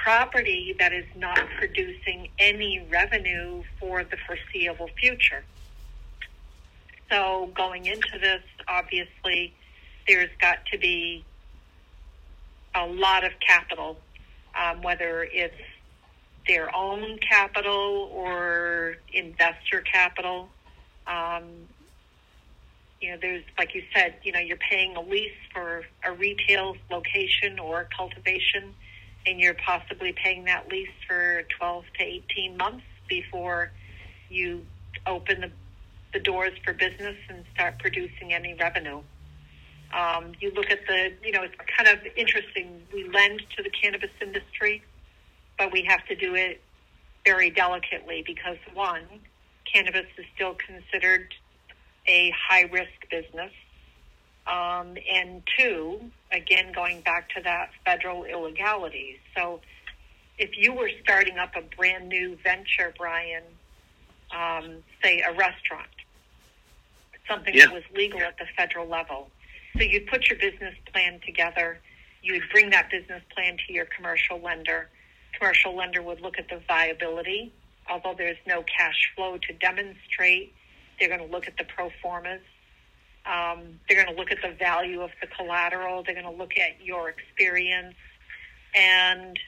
property 0.04 0.76
that 0.80 0.94
is 0.94 1.06
not 1.16 1.40
producing 1.58 2.30
any 2.40 2.86
revenue 2.90 3.64
for 3.80 4.04
the 4.04 4.18
foreseeable 4.26 4.90
future? 5.00 5.44
So, 7.10 7.52
going 7.56 7.86
into 7.86 8.18
this, 8.22 8.42
obviously, 8.70 9.54
there's 10.08 10.30
got 10.40 10.66
to 10.72 10.78
be 10.78 11.26
a 12.74 12.86
lot 12.86 13.26
of 13.26 13.34
capital 13.46 13.98
um, 14.60 14.82
whether 14.82 15.24
it's 15.24 15.56
their 16.48 16.76
own 16.76 17.18
capital 17.20 18.10
or 18.14 18.96
investor 19.14 19.82
capital. 19.82 20.50
Um, 21.08 21.44
you 23.00 23.12
know, 23.12 23.18
there's, 23.22 23.44
like 23.58 23.74
you 23.74 23.84
said, 23.96 24.16
you 24.24 24.32
know, 24.32 24.40
you're 24.40 24.58
paying 24.58 24.96
a 24.96 25.02
lease 25.02 25.32
for 25.54 25.84
a 26.04 26.12
retail 26.12 26.76
location 26.90 27.60
or 27.60 27.88
cultivation, 27.96 28.76
and 29.26 29.40
you're 29.40 29.56
possibly 29.56 30.14
paying 30.14 30.46
that 30.46 30.70
lease 30.70 30.90
for 31.08 31.44
12 31.58 31.86
to 31.98 32.04
18 32.04 32.58
months 32.58 32.84
before 33.08 33.72
you 34.30 34.66
open 35.08 35.42
the, 35.42 35.52
the 36.14 36.20
doors 36.20 36.54
for 36.64 36.74
business 36.74 37.18
and 37.30 37.44
start 37.54 37.80
producing 37.80 38.34
any 38.34 38.54
revenue. 38.54 39.02
Um, 39.94 40.34
you 40.40 40.52
look 40.52 40.70
at 40.72 40.80
the, 40.88 41.14
you 41.24 41.32
know, 41.32 41.44
it's 41.44 41.56
kind 41.78 41.90
of 41.90 42.06
interesting. 42.16 42.82
We 42.94 43.10
lend 43.10 43.42
to 43.58 43.64
the 43.64 43.70
cannabis 43.70 44.12
industry, 44.22 44.84
but 45.58 45.72
we 45.72 45.84
have 45.84 46.06
to 46.08 46.16
do 46.16 46.36
it 46.36 46.62
very 47.26 47.50
delicately 47.50 48.24
because 48.26 48.58
one, 48.74 49.04
cannabis 49.72 50.08
is 50.18 50.26
still 50.36 50.56
considered 50.56 51.34
a 52.08 52.32
high 52.32 52.64
risk 52.64 52.92
business. 53.10 53.52
Um, 54.48 54.98
and 55.14 55.44
two, 55.58 56.00
again, 56.32 56.72
going 56.74 57.02
back 57.02 57.30
to 57.36 57.42
that 57.44 57.70
federal 57.86 58.24
illegality. 58.24 59.20
So 59.36 59.62
if 60.38 60.58
you 60.58 60.74
were 60.74 60.90
starting 61.04 61.38
up 61.38 61.56
a 61.56 61.62
brand 61.76 62.10
new 62.10 62.38
venture, 62.44 62.94
Brian, 62.98 63.44
um, 64.36 64.78
say 65.04 65.22
a 65.22 65.32
restaurant, 65.34 65.88
something 67.28 67.54
Yeah. 67.54 67.66
that 67.68 67.74
was 67.74 67.84
legal 67.94 68.22
at 68.22 68.38
the 68.40 68.48
federal 68.58 68.88
level, 68.88 69.30
so 69.78 69.84
you'd 69.84 70.08
put 70.08 70.28
your 70.28 70.38
business 70.38 70.76
plan 70.92 71.20
together. 71.26 71.80
You 72.22 72.34
would 72.34 72.50
bring 72.52 72.70
that 72.72 72.90
business 72.92 73.24
plan 73.34 73.58
to 73.66 73.74
your 73.74 73.86
commercial 73.86 74.40
lender. 74.40 74.90
Commercial 75.38 75.76
lender 75.76 76.02
would 76.02 76.22
look 76.22 76.38
at 76.38 76.50
the 76.50 76.62
viability. 76.68 77.54
Although 77.90 78.16
there's 78.18 78.38
no 78.46 78.64
cash 78.64 79.12
flow 79.16 79.38
to 79.38 79.54
demonstrate, 79.54 80.54
they're 81.00 81.08
going 81.08 81.28
to 81.28 81.34
look 81.34 81.48
at 81.48 81.58
the 81.58 81.64
pro 81.64 81.90
formas. 82.02 82.42
Um, 83.26 83.80
they're 83.88 84.04
going 84.04 84.14
to 84.14 84.20
look 84.20 84.32
at 84.32 84.40
the 84.42 84.56
value 84.56 85.02
of 85.02 85.12
the 85.22 85.28
collateral. 85.28 86.04
They're 86.04 86.16
going 86.16 86.26
to 86.26 86.38
look 86.38 86.58
at 86.58 86.84
your 86.84 87.10
experience. 87.10 87.96
And 88.76 89.40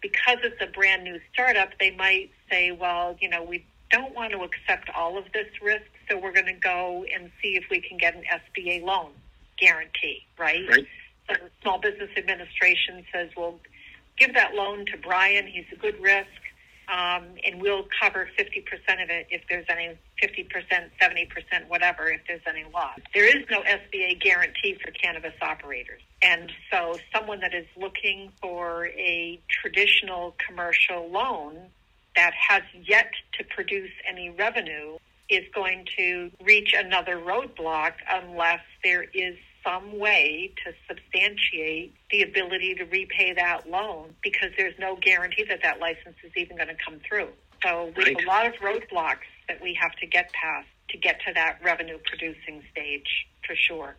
because 0.00 0.38
it's 0.42 0.60
a 0.60 0.66
brand 0.66 1.04
new 1.04 1.18
startup, 1.32 1.70
they 1.80 1.90
might 1.92 2.30
say, 2.50 2.72
well, 2.72 3.16
you 3.20 3.28
know, 3.28 3.42
we 3.42 3.64
don't 3.90 4.14
want 4.14 4.32
to 4.32 4.42
accept 4.42 4.90
all 4.94 5.18
of 5.18 5.24
this 5.32 5.46
risk, 5.62 5.86
so 6.08 6.18
we're 6.18 6.32
going 6.32 6.46
to 6.46 6.52
go 6.52 7.04
and 7.12 7.30
see 7.42 7.56
if 7.56 7.64
we 7.70 7.80
can 7.80 7.96
get 7.96 8.14
an 8.14 8.24
SBA 8.24 8.82
loan 8.82 9.10
guarantee, 9.58 10.26
right? 10.38 10.62
Right. 10.68 10.86
So 11.28 11.34
the 11.34 11.50
Small 11.62 11.78
Business 11.78 12.10
Administration 12.16 13.04
says, 13.12 13.30
well, 13.36 13.58
give 14.18 14.34
that 14.34 14.54
loan 14.54 14.86
to 14.86 14.96
Brian. 14.98 15.46
He's 15.46 15.64
a 15.72 15.76
good 15.76 16.00
risk, 16.00 16.28
um, 16.88 17.24
and 17.44 17.60
we'll 17.60 17.86
cover 18.00 18.28
50% 18.38 19.02
of 19.02 19.10
it 19.10 19.26
if 19.30 19.42
there's 19.48 19.66
any 19.68 19.96
50%, 20.22 20.46
70%, 21.02 21.68
whatever, 21.68 22.08
if 22.08 22.20
there's 22.28 22.40
any 22.48 22.64
loss. 22.72 22.98
There 23.12 23.26
is 23.26 23.44
no 23.50 23.62
SBA 23.62 24.20
guarantee 24.20 24.78
for 24.84 24.90
cannabis 24.92 25.34
operators. 25.42 26.00
And 26.22 26.50
so 26.72 26.96
someone 27.14 27.40
that 27.40 27.54
is 27.54 27.66
looking 27.76 28.32
for 28.40 28.86
a 28.86 29.40
traditional 29.48 30.34
commercial 30.46 31.10
loan 31.10 31.56
that 32.14 32.32
has 32.48 32.62
yet 32.86 33.10
to 33.38 33.44
produce 33.44 33.90
any 34.08 34.30
revenue 34.30 34.96
is 35.28 35.44
going 35.54 35.84
to 35.98 36.30
reach 36.42 36.72
another 36.74 37.16
roadblock 37.16 37.92
unless 38.08 38.60
there 38.82 39.02
is 39.02 39.36
some 39.66 39.98
way 39.98 40.52
to 40.64 40.72
substantiate 40.86 41.94
the 42.10 42.22
ability 42.22 42.74
to 42.74 42.84
repay 42.84 43.32
that 43.34 43.68
loan 43.68 44.14
because 44.22 44.50
there's 44.56 44.78
no 44.78 44.96
guarantee 44.96 45.44
that 45.48 45.60
that 45.62 45.80
license 45.80 46.16
is 46.22 46.30
even 46.36 46.56
going 46.56 46.68
to 46.68 46.76
come 46.84 47.00
through. 47.06 47.28
So 47.62 47.92
we 47.96 48.04
Right. 48.04 48.22
a 48.22 48.26
lot 48.26 48.46
of 48.46 48.54
roadblocks 48.54 49.26
that 49.48 49.60
we 49.60 49.74
have 49.74 49.92
to 49.96 50.06
get 50.06 50.32
past 50.32 50.68
to 50.90 50.98
get 50.98 51.20
to 51.26 51.32
that 51.34 51.58
revenue 51.62 51.98
producing 52.04 52.62
stage 52.70 53.26
for 53.46 53.56
sure. 53.56 53.96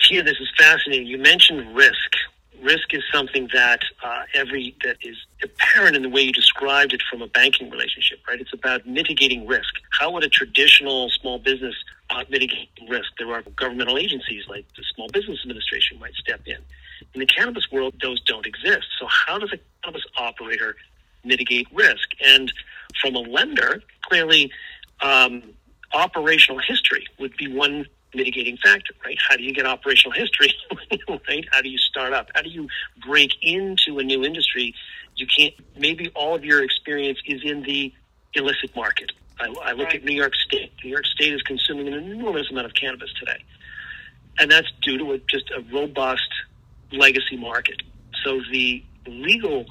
Tina, 0.00 0.24
this 0.24 0.40
is 0.40 0.50
fascinating. 0.58 1.06
You 1.06 1.18
mentioned 1.18 1.76
risk. 1.76 2.16
Risk 2.62 2.92
is 2.92 3.02
something 3.12 3.48
that 3.54 3.80
uh, 4.02 4.22
every 4.34 4.76
that 4.84 4.98
is 5.02 5.16
apparent 5.42 5.96
in 5.96 6.02
the 6.02 6.08
way 6.08 6.22
you 6.22 6.32
described 6.32 6.92
it 6.92 7.02
from 7.10 7.22
a 7.22 7.26
banking 7.26 7.70
relationship, 7.70 8.18
right? 8.28 8.40
It's 8.40 8.52
about 8.52 8.86
mitigating 8.86 9.46
risk. 9.46 9.74
How 9.90 10.10
would 10.12 10.24
a 10.24 10.28
traditional 10.28 11.08
small 11.10 11.38
business 11.38 11.74
uh, 12.10 12.24
mitigate 12.28 12.68
risk? 12.88 13.12
There 13.18 13.32
are 13.32 13.42
governmental 13.56 13.96
agencies 13.96 14.44
like 14.48 14.66
the 14.76 14.84
Small 14.94 15.08
Business 15.08 15.38
Administration 15.42 15.98
might 15.98 16.14
step 16.14 16.42
in. 16.46 16.58
In 17.14 17.20
the 17.20 17.26
cannabis 17.26 17.70
world, 17.72 17.94
those 18.02 18.20
don't 18.20 18.46
exist. 18.46 18.86
So 18.98 19.06
how 19.06 19.38
does 19.38 19.52
a 19.52 19.58
cannabis 19.82 20.04
operator 20.18 20.76
mitigate 21.24 21.66
risk? 21.72 22.08
And 22.24 22.52
from 23.00 23.14
a 23.14 23.20
lender, 23.20 23.82
clearly, 24.02 24.50
um, 25.00 25.54
operational 25.92 26.60
history 26.60 27.06
would 27.18 27.36
be 27.36 27.48
one 27.48 27.86
mitigating 28.14 28.56
factor, 28.56 28.94
right? 29.04 29.16
How 29.28 29.36
do 29.36 29.42
you 29.42 29.52
get 29.52 29.66
operational 29.66 30.12
history, 30.12 30.52
right? 31.28 31.44
How 31.50 31.62
do 31.62 31.68
you 31.68 31.78
start 31.78 32.12
up? 32.12 32.28
How 32.34 32.42
do 32.42 32.50
you 32.50 32.68
break 33.06 33.30
into 33.42 33.98
a 33.98 34.02
new 34.02 34.24
industry? 34.24 34.74
You 35.16 35.26
can't, 35.26 35.54
maybe 35.76 36.10
all 36.14 36.34
of 36.34 36.44
your 36.44 36.62
experience 36.62 37.18
is 37.26 37.42
in 37.44 37.62
the 37.62 37.92
illicit 38.34 38.74
market. 38.74 39.12
I, 39.38 39.44
I 39.62 39.72
look 39.72 39.86
Right. 39.86 39.96
at 39.96 40.04
New 40.04 40.14
York 40.14 40.34
State. 40.34 40.72
New 40.84 40.90
York 40.90 41.06
State 41.06 41.32
is 41.32 41.42
consuming 41.42 41.88
an 41.88 41.94
enormous 41.94 42.50
amount 42.50 42.66
of 42.66 42.74
cannabis 42.74 43.12
today. 43.18 43.42
And 44.38 44.50
that's 44.50 44.68
due 44.82 44.98
to 44.98 45.12
a, 45.12 45.18
just 45.18 45.50
a 45.50 45.62
robust 45.72 46.28
legacy 46.92 47.36
market. 47.36 47.82
So 48.24 48.40
the 48.50 48.82
legal 49.06 49.66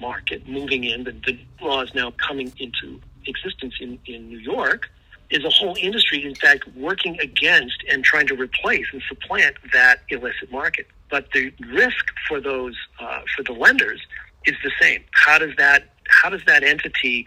market 0.00 0.48
moving 0.48 0.84
in, 0.84 1.04
the, 1.04 1.12
the 1.12 1.38
law 1.60 1.82
is 1.82 1.94
now 1.94 2.12
coming 2.12 2.52
into 2.58 3.00
existence 3.26 3.74
in, 3.80 3.98
in 4.06 4.28
New 4.28 4.38
York, 4.38 4.90
is 5.32 5.44
a 5.44 5.50
whole 5.50 5.76
industry, 5.80 6.24
in 6.24 6.34
fact, 6.34 6.68
working 6.76 7.18
against 7.20 7.82
and 7.90 8.04
trying 8.04 8.26
to 8.26 8.34
replace 8.34 8.86
and 8.92 9.02
supplant 9.08 9.56
that 9.72 10.00
illicit 10.10 10.50
market. 10.50 10.86
But 11.10 11.30
the 11.32 11.52
risk 11.72 12.04
for 12.28 12.40
those, 12.40 12.76
uh, 13.00 13.20
for 13.34 13.42
the 13.42 13.52
lenders, 13.52 14.00
is 14.46 14.56
the 14.62 14.70
same. 14.80 15.02
How 15.12 15.38
does 15.38 15.54
that, 15.58 15.94
how 16.08 16.28
does 16.30 16.44
that 16.46 16.62
entity 16.62 17.26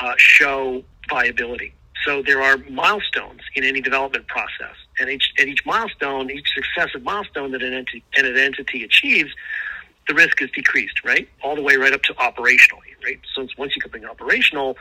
uh, 0.00 0.14
show 0.16 0.84
viability? 1.08 1.72
So 2.04 2.22
there 2.22 2.42
are 2.42 2.58
milestones 2.70 3.40
in 3.54 3.64
any 3.64 3.80
development 3.80 4.26
process, 4.28 4.76
and 4.98 5.10
each 5.10 5.32
at 5.40 5.48
each 5.48 5.64
milestone, 5.66 6.30
each 6.30 6.48
successive 6.54 7.02
milestone 7.02 7.50
that 7.52 7.62
an 7.62 7.72
entity, 7.72 8.04
an 8.16 8.36
entity 8.36 8.84
achieves, 8.84 9.32
the 10.06 10.14
risk 10.14 10.40
is 10.40 10.50
decreased, 10.52 11.04
right? 11.04 11.28
All 11.42 11.56
the 11.56 11.62
way 11.62 11.76
right 11.76 11.92
up 11.92 12.02
to 12.02 12.14
operationally, 12.14 12.94
right? 13.04 13.18
So 13.34 13.46
once 13.58 13.74
you 13.74 13.82
become 13.82 14.08
operational, 14.08 14.76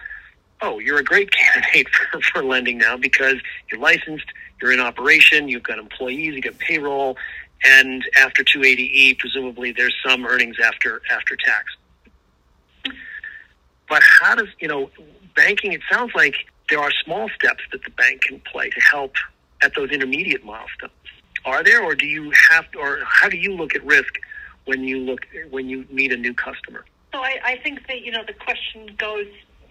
oh, 0.62 0.80
you're 0.80 1.00
a 1.00 1.04
great 1.04 1.32
candidate 1.54 1.88
for, 1.90 2.22
for 2.22 2.44
lending 2.44 2.78
now 2.78 2.98
because 2.98 3.36
you're 3.72 3.80
licensed, 3.80 4.26
you're 4.62 4.72
in 4.72 4.80
operation, 4.80 5.48
you've 5.48 5.64
got 5.64 5.80
employees, 5.80 6.36
you 6.36 6.42
got 6.42 6.58
payroll, 6.58 7.18
and 7.66 8.04
after 8.18 8.44
280E, 8.44 9.18
presumably 9.18 9.72
there's 9.72 9.96
some 10.06 10.26
earnings 10.26 10.58
after 10.64 11.02
after 11.12 11.36
tax. 11.36 11.66
But 13.88 14.02
how 14.04 14.36
does 14.36 14.48
you 14.60 14.68
know 14.68 14.90
banking? 15.36 15.74
It 15.74 15.82
sounds 15.92 16.12
like 16.16 16.36
there 16.70 16.80
are 16.80 16.92
small 17.04 17.30
steps 17.30 17.64
that 17.72 17.84
the 17.84 17.92
bank 17.92 18.22
can 18.22 18.42
play 18.52 18.70
to 18.70 18.80
help 18.80 19.16
at 19.62 19.74
those 19.76 19.90
intermediate 19.92 20.44
milestones. 20.44 20.92
Are 21.46 21.64
there, 21.64 21.84
or 21.84 21.94
do 21.94 22.08
you 22.08 22.32
have, 22.50 22.66
or 22.78 23.00
how 23.06 23.30
do 23.30 23.38
you 23.38 23.54
look 23.54 23.76
at 23.76 23.86
risk 23.86 24.16
when 24.66 24.84
you 24.84 25.00
look 25.00 25.28
when 25.50 25.70
you 25.70 25.86
meet 25.92 26.12
a 26.12 26.18
new 26.18 26.34
customer? 26.34 26.86
So 27.14 27.22
I, 27.22 27.40
I 27.44 27.58
think 27.58 27.88
that 27.88 28.02
you 28.02 28.12
know 28.12 28.24
the 28.26 28.34
question 28.34 28.96
goes 28.98 29.28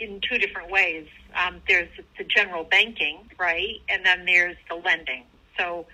in 0.08 0.20
two 0.28 0.38
different 0.38 0.70
ways. 0.70 1.06
Um, 1.34 1.60
there's 1.68 1.88
the 2.18 2.24
general 2.24 2.64
banking, 2.64 3.28
right, 3.38 3.80
and 3.88 4.04
then 4.04 4.24
there's 4.26 4.56
the 4.68 4.76
lending. 4.76 5.24
So 5.58 5.86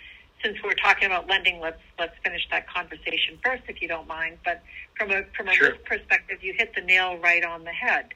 since 0.43 0.57
we're 0.65 0.75
talking 0.75 1.07
about 1.07 1.29
lending, 1.29 1.61
let's 1.61 1.81
let's 1.99 2.15
finish 2.25 2.47
that 2.51 2.69
conversation 2.69 3.39
first, 3.45 3.63
if 3.69 3.81
you 3.83 3.89
don't 3.89 4.09
mind. 4.09 4.39
But 4.45 4.63
from 4.97 5.11
a 5.11 5.23
from 5.37 5.49
a 5.49 5.53
Sure. 5.53 5.71
risk 5.73 5.85
perspective, 5.85 6.43
you 6.43 6.55
hit 6.57 6.75
the 6.75 6.81
nail 6.83 7.17
right 7.19 7.45
on 7.45 7.65
the 7.65 7.73
head. 7.73 8.07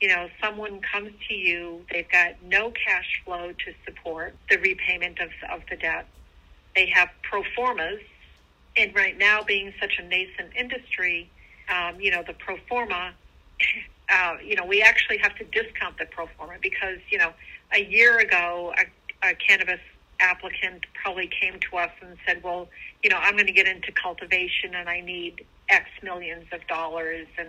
You 0.00 0.08
know, 0.08 0.28
someone 0.42 0.80
comes 0.80 1.12
to 1.28 1.34
you, 1.34 1.84
they've 1.92 2.08
got 2.10 2.42
no 2.42 2.70
cash 2.70 3.20
flow 3.24 3.52
to 3.52 3.74
support 3.84 4.34
the 4.50 4.56
repayment 4.58 5.18
of 5.20 5.30
of 5.50 5.62
the 5.70 5.76
debt. 5.76 6.06
They 6.74 6.86
have 6.94 7.08
pro 7.22 7.42
formas, 7.56 8.00
and 8.76 8.94
right 8.94 9.16
now, 9.18 9.42
being 9.42 9.74
such 9.80 9.98
a 9.98 10.02
nascent 10.02 10.50
industry, 10.56 11.30
um, 11.68 12.00
you 12.00 12.10
know, 12.10 12.22
the 12.26 12.34
pro 12.34 12.56
forma, 12.68 13.12
uh, 14.10 14.36
you 14.44 14.56
know, 14.56 14.64
we 14.64 14.82
actually 14.82 15.18
have 15.18 15.34
to 15.36 15.44
discount 15.44 15.98
the 15.98 16.06
pro 16.06 16.26
forma 16.36 16.54
because, 16.60 16.98
you 17.10 17.18
know, 17.18 17.32
a 17.72 17.84
year 17.84 18.18
ago, 18.18 18.74
a, 18.76 19.30
a 19.30 19.34
cannabis 19.34 19.80
applicant 20.18 20.84
probably 20.94 21.28
came 21.28 21.58
to 21.70 21.76
us 21.76 21.90
and 22.02 22.16
said, 22.26 22.42
well, 22.42 22.68
you 23.02 23.10
know, 23.10 23.16
I'm 23.16 23.34
going 23.34 23.46
to 23.46 23.52
get 23.52 23.66
into 23.66 23.92
cultivation 23.92 24.74
and 24.74 24.88
I 24.88 25.00
need 25.00 25.44
X 25.68 25.86
millions 26.02 26.46
of 26.52 26.66
dollars. 26.66 27.26
And 27.38 27.48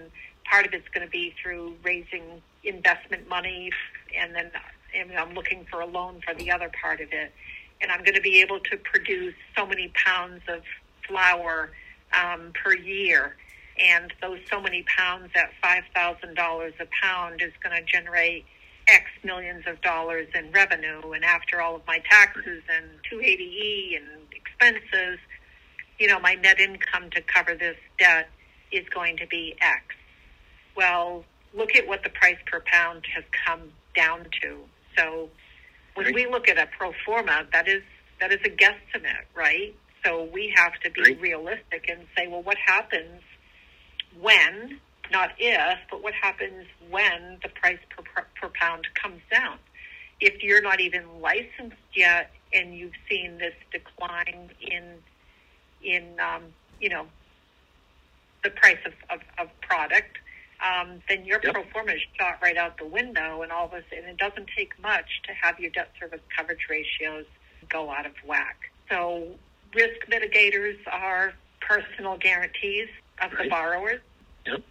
part 0.49 0.65
of 0.65 0.73
it's 0.73 0.87
going 0.89 1.05
to 1.05 1.11
be 1.11 1.33
through 1.41 1.75
raising 1.83 2.41
investment 2.63 3.27
money. 3.27 3.71
And 4.17 4.35
then 4.35 4.51
and 4.93 5.11
I'm 5.13 5.33
looking 5.33 5.65
for 5.69 5.81
a 5.81 5.85
loan 5.85 6.21
for 6.25 6.33
the 6.33 6.51
other 6.51 6.69
part 6.81 7.01
of 7.01 7.11
it. 7.11 7.33
And 7.81 7.91
I'm 7.91 8.03
going 8.03 8.15
to 8.15 8.21
be 8.21 8.41
able 8.41 8.59
to 8.59 8.77
produce 8.77 9.33
so 9.57 9.65
many 9.65 9.91
pounds 9.95 10.41
of 10.47 10.61
flower 11.07 11.71
um, 12.13 12.51
per 12.53 12.75
year. 12.75 13.35
And 13.83 14.13
those 14.21 14.39
so 14.49 14.61
many 14.61 14.83
pounds 14.83 15.31
at 15.35 15.51
$5,000 15.63 16.71
a 16.79 16.87
pound 17.01 17.41
is 17.41 17.51
going 17.63 17.75
to 17.75 17.83
generate 17.83 18.45
X 18.87 19.05
millions 19.23 19.63
of 19.67 19.81
dollars 19.81 20.27
in 20.35 20.51
revenue. 20.51 21.11
And 21.11 21.23
after 21.23 21.61
all 21.61 21.75
of 21.75 21.81
my 21.87 21.99
taxes 22.09 22.61
and 22.69 22.85
280E 23.11 23.97
and 23.97 24.05
expenses, 24.31 25.19
you 25.99 26.07
know, 26.07 26.19
my 26.19 26.35
net 26.35 26.59
income 26.59 27.09
to 27.11 27.21
cover 27.21 27.55
this 27.55 27.77
debt 27.97 28.29
is 28.71 28.87
going 28.89 29.17
to 29.17 29.27
be 29.27 29.55
X. 29.61 29.83
Well, 30.75 31.25
look 31.53 31.75
at 31.75 31.87
what 31.87 32.03
the 32.03 32.09
price 32.09 32.37
per 32.45 32.61
pound 32.65 33.03
has 33.13 33.23
come 33.45 33.71
down 33.95 34.27
to. 34.41 34.57
So 34.97 35.29
when 35.95 36.13
we 36.13 36.27
look 36.27 36.47
at 36.47 36.57
a 36.57 36.67
pro 36.77 36.93
forma, 37.05 37.45
that 37.51 37.67
is 37.67 37.83
that 38.19 38.31
is 38.31 38.39
a 38.45 38.49
guesstimate, 38.49 39.25
right? 39.35 39.75
So 40.05 40.29
we 40.31 40.53
have 40.55 40.73
to 40.83 40.89
be 40.91 41.15
realistic 41.15 41.89
and 41.89 42.05
say, 42.17 42.27
well, 42.27 42.43
what 42.43 42.57
happens 42.57 43.21
when, 44.19 44.79
not 45.11 45.31
if, 45.37 45.77
but 45.89 46.03
what 46.03 46.13
happens 46.13 46.65
when 46.89 47.37
the 47.43 47.49
price 47.49 47.79
per, 47.89 48.03
per, 48.39 48.49
pound 48.59 48.87
comes 49.01 49.21
down? 49.31 49.57
If 50.19 50.43
you're 50.43 50.61
not 50.61 50.79
even 50.79 51.03
licensed 51.19 51.77
yet 51.95 52.31
and 52.53 52.75
you've 52.75 52.93
seen 53.09 53.37
this 53.37 53.55
decline 53.71 54.51
in 54.61 54.83
in 55.83 56.19
um, 56.19 56.43
you 56.79 56.89
know 56.89 57.07
the 58.43 58.51
price 58.51 58.77
of, 58.85 58.93
of, 59.09 59.19
of 59.39 59.49
product, 59.61 60.17
um, 60.63 61.01
then 61.09 61.25
your 61.25 61.39
Yep. 61.43 61.53
pro 61.53 61.63
forma 61.65 61.93
is 61.93 62.01
shot 62.19 62.39
right 62.41 62.57
out 62.57 62.77
the 62.77 62.85
window, 62.85 63.41
and 63.41 63.51
all 63.51 63.65
of 63.65 63.71
this, 63.71 63.85
and 63.95 64.05
it 64.05 64.17
doesn't 64.17 64.49
take 64.55 64.79
much 64.81 65.21
to 65.25 65.33
have 65.33 65.59
your 65.59 65.71
debt 65.71 65.91
service 65.99 66.21
coverage 66.35 66.67
ratios 66.69 67.25
go 67.69 67.89
out 67.89 68.05
of 68.05 68.13
whack. 68.25 68.71
So 68.89 69.27
risk 69.73 70.05
mitigators 70.09 70.77
are 70.91 71.33
personal 71.61 72.17
guarantees 72.17 72.89
of 73.21 73.31
the 73.31 73.47
borrowers 73.49 74.01
Yep. 74.45 74.63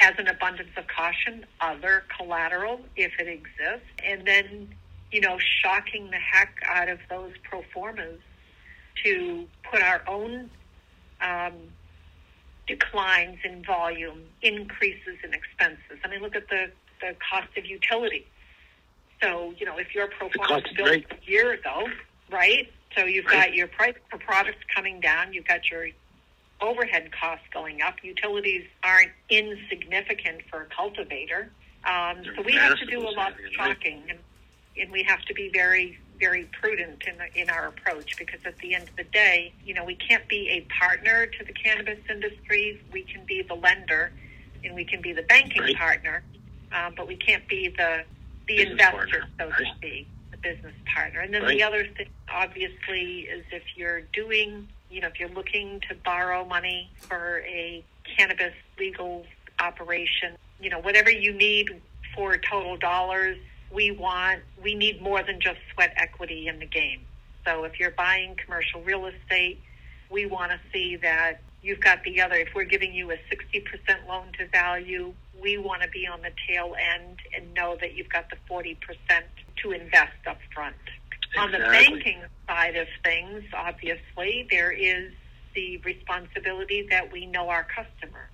as 0.00 0.12
an 0.18 0.28
abundance 0.28 0.70
of 0.76 0.86
caution, 0.86 1.46
other 1.60 2.04
collateral 2.16 2.80
if 2.96 3.12
it 3.18 3.28
exists, 3.28 3.88
and 4.04 4.26
then, 4.26 4.74
you 5.10 5.20
know, 5.20 5.38
shocking 5.62 6.10
the 6.10 6.18
heck 6.18 6.54
out 6.68 6.88
of 6.88 6.98
those 7.10 7.32
pro 7.42 7.62
formas 7.74 8.20
to 9.04 9.48
put 9.70 9.82
our 9.82 10.02
own 10.08 10.50
um, 11.20 11.52
declines 12.66 13.38
in 13.44 13.64
volume, 13.64 14.22
increases 14.42 15.18
in 15.24 15.32
expenses. 15.34 15.98
I 16.04 16.08
mean, 16.08 16.20
look 16.20 16.36
at 16.36 16.48
the, 16.48 16.70
the 17.00 17.16
cost 17.30 17.48
of 17.56 17.64
utilities. 17.64 18.24
So, 19.22 19.52
you 19.58 19.66
know, 19.66 19.78
if 19.78 19.94
your 19.94 20.08
pro 20.08 20.28
forma 20.30 20.54
was 20.54 20.72
built 20.76 20.88
a 20.90 21.04
year 21.30 21.52
ago, 21.52 21.86
right? 22.30 22.70
So 22.96 23.04
you've 23.04 23.24
Right. 23.26 23.48
got 23.48 23.54
your 23.54 23.68
price 23.68 23.94
per 24.10 24.18
products 24.18 24.58
coming 24.74 25.00
down, 25.00 25.32
you've 25.32 25.46
got 25.46 25.70
your 25.70 25.88
overhead 26.62 27.10
costs 27.12 27.44
going 27.52 27.82
up. 27.82 27.96
Utilities 28.02 28.64
aren't 28.82 29.10
insignificant 29.28 30.42
for 30.50 30.62
a 30.62 30.66
cultivator. 30.66 31.50
Um, 31.84 32.22
so 32.36 32.42
we 32.42 32.52
have 32.52 32.78
to 32.78 32.86
do 32.86 33.00
a 33.00 33.10
lot 33.10 33.32
of 33.32 33.36
this 33.38 33.46
area, 33.46 33.58
right? 33.58 33.76
shocking, 33.76 34.02
and, 34.08 34.18
and 34.80 34.92
we 34.92 35.02
have 35.02 35.20
to 35.22 35.34
be 35.34 35.50
very, 35.52 35.98
very 36.20 36.48
prudent 36.60 37.02
in, 37.06 37.42
in 37.42 37.50
our 37.50 37.66
approach 37.66 38.16
because 38.16 38.40
at 38.46 38.56
the 38.58 38.74
end 38.74 38.88
of 38.88 38.96
the 38.96 39.04
day, 39.04 39.52
you 39.64 39.74
know, 39.74 39.84
we 39.84 39.96
can't 39.96 40.26
be 40.28 40.48
a 40.50 40.60
partner 40.72 41.26
to 41.26 41.44
the 41.44 41.52
cannabis 41.52 41.98
industry. 42.08 42.80
We 42.92 43.02
can 43.02 43.24
be 43.26 43.42
the 43.46 43.54
lender, 43.54 44.12
and 44.64 44.74
we 44.76 44.84
can 44.84 45.02
be 45.02 45.12
the 45.12 45.22
banking 45.24 45.62
Right. 45.62 45.76
partner, 45.76 46.22
um, 46.72 46.94
but 46.96 47.08
we 47.08 47.16
can't 47.16 47.46
be 47.48 47.68
the 47.76 48.04
the 48.48 48.56
Business 48.56 48.72
investor, 48.72 49.20
partner, 49.20 49.28
so 49.38 49.64
to 49.64 49.70
speak. 49.76 50.08
business 50.42 50.74
partner. 50.92 51.20
And 51.20 51.32
then 51.32 51.42
Right. 51.44 51.56
the 51.56 51.62
other 51.62 51.84
thing, 51.96 52.08
obviously, 52.28 53.20
is 53.30 53.44
if 53.52 53.62
you're 53.76 54.00
doing, 54.12 54.68
you 54.92 55.00
know, 55.00 55.08
if 55.08 55.18
you're 55.18 55.30
looking 55.30 55.80
to 55.88 55.94
borrow 56.04 56.44
money 56.44 56.90
for 56.98 57.42
a 57.46 57.82
cannabis 58.16 58.52
legal 58.78 59.24
operation, 59.58 60.36
you 60.60 60.68
know, 60.68 60.78
whatever 60.78 61.10
you 61.10 61.32
need 61.32 61.80
for 62.14 62.36
total 62.36 62.76
dollars, 62.76 63.38
we 63.72 63.90
want, 63.90 64.40
we 64.62 64.74
need 64.74 65.00
more 65.00 65.22
than 65.22 65.40
just 65.40 65.58
sweat 65.72 65.94
equity 65.96 66.46
in 66.46 66.58
the 66.58 66.66
game. 66.66 67.00
So 67.46 67.64
if 67.64 67.80
you're 67.80 67.92
buying 67.92 68.36
commercial 68.36 68.82
real 68.82 69.06
estate, 69.06 69.60
we 70.10 70.26
want 70.26 70.52
to 70.52 70.60
see 70.72 70.96
that 70.96 71.40
you've 71.62 71.80
got 71.80 72.02
the 72.04 72.20
other. 72.20 72.34
If 72.34 72.48
we're 72.54 72.64
giving 72.64 72.92
you 72.92 73.10
a 73.10 73.16
60% 73.16 74.06
loan 74.06 74.26
to 74.38 74.46
value, 74.48 75.14
we 75.40 75.56
want 75.56 75.82
to 75.82 75.88
be 75.88 76.06
on 76.06 76.20
the 76.20 76.30
tail 76.46 76.74
end 76.94 77.18
and 77.34 77.54
know 77.54 77.78
that 77.80 77.94
you've 77.94 78.10
got 78.10 78.26
the 78.28 78.36
40% 78.50 78.76
to 79.62 79.72
invest 79.72 80.12
up 80.26 80.38
front. 80.54 80.76
On 81.38 81.50
the 81.50 81.58
banking 81.58 82.22
side 82.46 82.76
of 82.76 82.86
things, 83.04 83.44
obviously, 83.54 84.46
there 84.50 84.70
is 84.70 85.12
the 85.54 85.78
responsibility 85.78 86.86
that 86.90 87.12
we 87.12 87.26
know 87.26 87.48
our 87.48 87.64
customer. 87.64 88.28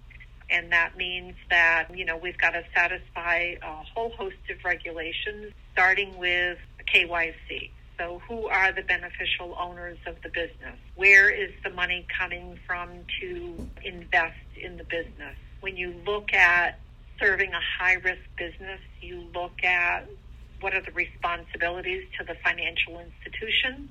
And 0.50 0.72
that 0.72 0.96
means 0.96 1.34
that, 1.50 1.88
you 1.94 2.04
know, 2.04 2.16
we've 2.16 2.38
got 2.38 2.50
to 2.50 2.62
satisfy 2.74 3.54
a 3.62 3.82
whole 3.94 4.10
host 4.10 4.36
of 4.50 4.56
regulations, 4.64 5.52
starting 5.72 6.16
with 6.16 6.58
KYC. 6.92 7.70
So, 7.98 8.22
who 8.28 8.46
are 8.46 8.72
the 8.72 8.82
beneficial 8.82 9.56
owners 9.60 9.98
of 10.06 10.16
the 10.22 10.28
business? 10.28 10.78
Where 10.94 11.28
is 11.28 11.50
the 11.64 11.70
money 11.70 12.06
coming 12.18 12.58
from 12.66 12.90
to 13.20 13.68
invest 13.84 14.36
in 14.56 14.76
the 14.76 14.84
business? 14.84 15.36
When 15.60 15.76
you 15.76 15.94
look 16.06 16.32
at 16.32 16.78
serving 17.20 17.52
a 17.52 17.60
high 17.78 17.94
risk 17.94 18.22
business, 18.36 18.80
you 19.00 19.26
look 19.34 19.64
at 19.64 20.08
what 20.60 20.74
are 20.74 20.82
the 20.82 20.92
responsibilities 20.92 22.04
to 22.18 22.24
the 22.24 22.34
financial 22.44 22.98
institution 22.98 23.88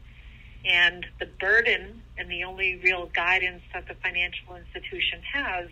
and 0.65 1.05
the 1.19 1.27
burden 1.39 2.01
and 2.17 2.29
the 2.29 2.43
only 2.43 2.79
real 2.83 3.09
guidance 3.13 3.61
that 3.73 3.87
the 3.87 3.93
financial 3.95 4.55
institution 4.55 5.21
has 5.33 5.69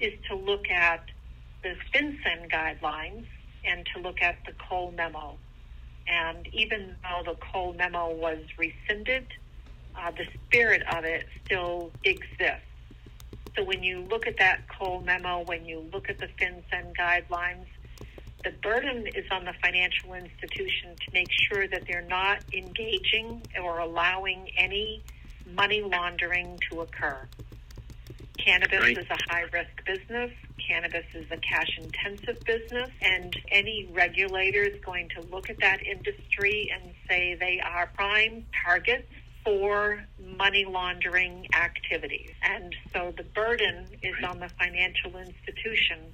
is 0.00 0.12
to 0.28 0.34
look 0.34 0.68
at 0.70 1.04
the 1.62 1.74
FinCEN 1.94 2.50
guidelines 2.50 3.26
and 3.64 3.86
to 3.94 4.00
look 4.00 4.22
at 4.22 4.36
the 4.46 4.52
Cole 4.68 4.92
memo. 4.96 5.36
And 6.06 6.46
even 6.52 6.94
though 7.02 7.32
the 7.32 7.38
Cole 7.38 7.74
memo 7.74 8.14
was 8.14 8.38
rescinded, 8.58 9.26
uh, 9.96 10.10
the 10.10 10.26
spirit 10.44 10.82
of 10.94 11.04
it 11.04 11.26
still 11.44 11.90
exists. 12.04 12.62
So 13.56 13.64
when 13.64 13.82
you 13.82 14.02
look 14.02 14.26
at 14.26 14.36
that 14.38 14.68
Cole 14.68 15.00
memo, 15.00 15.42
when 15.44 15.64
you 15.64 15.88
look 15.92 16.10
at 16.10 16.18
the 16.18 16.28
FinCEN 16.38 16.94
guidelines, 16.94 17.66
the 18.44 18.52
burden 18.62 19.06
is 19.08 19.24
on 19.32 19.44
the 19.44 19.54
financial 19.62 20.14
institution 20.14 20.96
to 20.96 21.12
make 21.12 21.28
sure 21.48 21.66
that 21.68 21.84
they're 21.88 22.06
not 22.06 22.38
engaging 22.56 23.42
or 23.62 23.78
allowing 23.80 24.48
any 24.56 25.02
money 25.54 25.82
laundering 25.82 26.60
to 26.70 26.80
occur. 26.80 27.26
Cannabis 28.44 28.80
Right. 28.80 28.98
is 28.98 29.06
a 29.10 29.16
high 29.28 29.44
risk 29.52 29.84
business. 29.86 30.30
Cannabis 30.68 31.04
is 31.14 31.26
a 31.30 31.38
cash 31.38 31.78
intensive 31.78 32.44
business, 32.44 32.90
and 33.00 33.34
any 33.50 33.88
regulator 33.92 34.62
is 34.62 34.78
going 34.84 35.08
to 35.10 35.22
look 35.22 35.48
at 35.50 35.58
that 35.60 35.82
industry 35.84 36.70
and 36.72 36.94
say 37.08 37.34
they 37.34 37.60
are 37.60 37.86
prime 37.94 38.46
targets 38.64 39.08
for 39.44 40.04
money 40.18 40.64
laundering 40.64 41.46
activities. 41.54 42.30
And 42.42 42.74
so 42.92 43.12
the 43.16 43.22
burden 43.22 43.86
is 44.02 44.14
on 44.28 44.40
the 44.40 44.48
financial 44.58 45.16
institution 45.18 46.12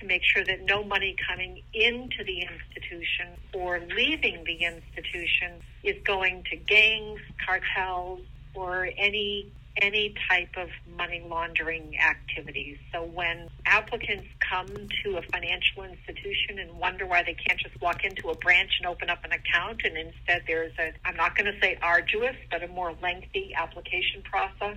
to 0.00 0.06
make 0.06 0.22
sure 0.24 0.44
that 0.44 0.62
no 0.64 0.82
money 0.84 1.16
coming 1.28 1.62
into 1.72 2.24
the 2.24 2.40
institution 2.40 3.28
or 3.52 3.80
leaving 3.96 4.44
the 4.44 4.64
institution 4.64 5.52
is 5.82 5.96
going 6.04 6.44
to 6.50 6.56
gangs, 6.56 7.20
cartels, 7.44 8.20
or 8.54 8.88
any 8.96 9.50
any 9.82 10.14
type 10.30 10.50
of 10.56 10.68
money 10.96 11.20
laundering 11.28 11.98
activities. 11.98 12.78
So 12.92 13.02
when 13.02 13.48
applicants 13.66 14.28
come 14.38 14.68
to 14.68 15.16
a 15.16 15.22
financial 15.32 15.82
institution 15.82 16.60
and 16.60 16.78
wonder 16.78 17.06
why 17.06 17.24
they 17.24 17.34
can't 17.34 17.58
just 17.58 17.80
walk 17.80 18.04
into 18.04 18.28
a 18.28 18.36
branch 18.36 18.70
and 18.78 18.86
open 18.86 19.10
up 19.10 19.24
an 19.24 19.32
account 19.32 19.82
and 19.84 19.96
instead 19.96 20.42
there's 20.46 20.72
a 20.78 20.92
I'm 21.04 21.16
not 21.16 21.36
going 21.36 21.52
to 21.52 21.60
say 21.60 21.76
arduous, 21.82 22.36
but 22.50 22.62
a 22.62 22.68
more 22.68 22.94
lengthy 23.02 23.52
application 23.56 24.22
process, 24.22 24.76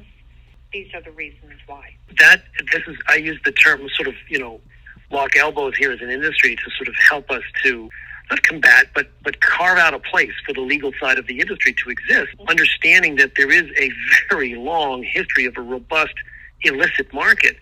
these 0.74 0.92
are 0.94 1.02
the 1.02 1.12
reasons 1.12 1.54
why. 1.68 1.96
that 2.20 2.44
this 2.74 2.82
is 2.88 2.98
I 3.08 3.16
use 3.16 3.40
the 3.46 3.52
term 3.52 3.88
sort 3.96 4.08
of 4.08 4.16
you 4.30 4.40
know 4.40 4.62
lock 5.12 5.36
elbows 5.36 5.76
here 5.78 5.92
as 5.92 6.02
an 6.02 6.10
industry 6.10 6.56
to 6.56 6.72
sort 6.78 6.88
of 6.88 6.96
help 7.10 7.30
us 7.32 7.44
to 7.64 7.90
not 8.30 8.44
combat 8.44 8.88
but 8.94 9.10
but 9.24 9.40
carve 9.40 9.78
out 9.78 9.94
a 9.94 10.00
place 10.00 10.34
for 10.46 10.54
the 10.54 10.62
legal 10.62 10.92
side 11.00 11.18
of 11.18 11.28
the 11.28 11.40
industry 11.40 11.74
to 11.74 11.90
exist 11.90 12.30
understanding 12.50 13.16
that 13.16 13.32
there 13.36 13.50
is 13.50 13.70
a 13.78 13.90
very 14.30 14.56
long 14.56 15.04
history 15.04 15.46
of 15.46 15.56
a 15.58 15.62
robust 15.62 16.14
illicit 16.64 17.14
market. 17.14 17.58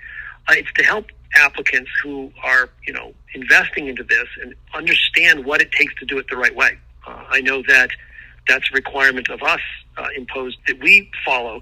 Uh, 0.47 0.53
it's 0.57 0.71
to 0.73 0.83
help 0.83 1.07
applicants 1.37 1.91
who 2.01 2.31
are 2.43 2.69
you 2.87 2.93
know 2.93 3.13
investing 3.33 3.87
into 3.87 4.03
this 4.03 4.27
and 4.41 4.55
understand 4.73 5.45
what 5.45 5.61
it 5.61 5.71
takes 5.71 5.93
to 5.95 6.05
do 6.05 6.17
it 6.17 6.25
the 6.29 6.37
right 6.37 6.55
way. 6.55 6.77
Uh, 7.05 7.23
I 7.29 7.41
know 7.41 7.61
that 7.67 7.89
that's 8.47 8.69
a 8.71 8.73
requirement 8.73 9.29
of 9.29 9.41
us 9.43 9.59
uh, 9.97 10.07
imposed 10.15 10.57
that 10.67 10.79
we 10.79 11.09
follow 11.25 11.59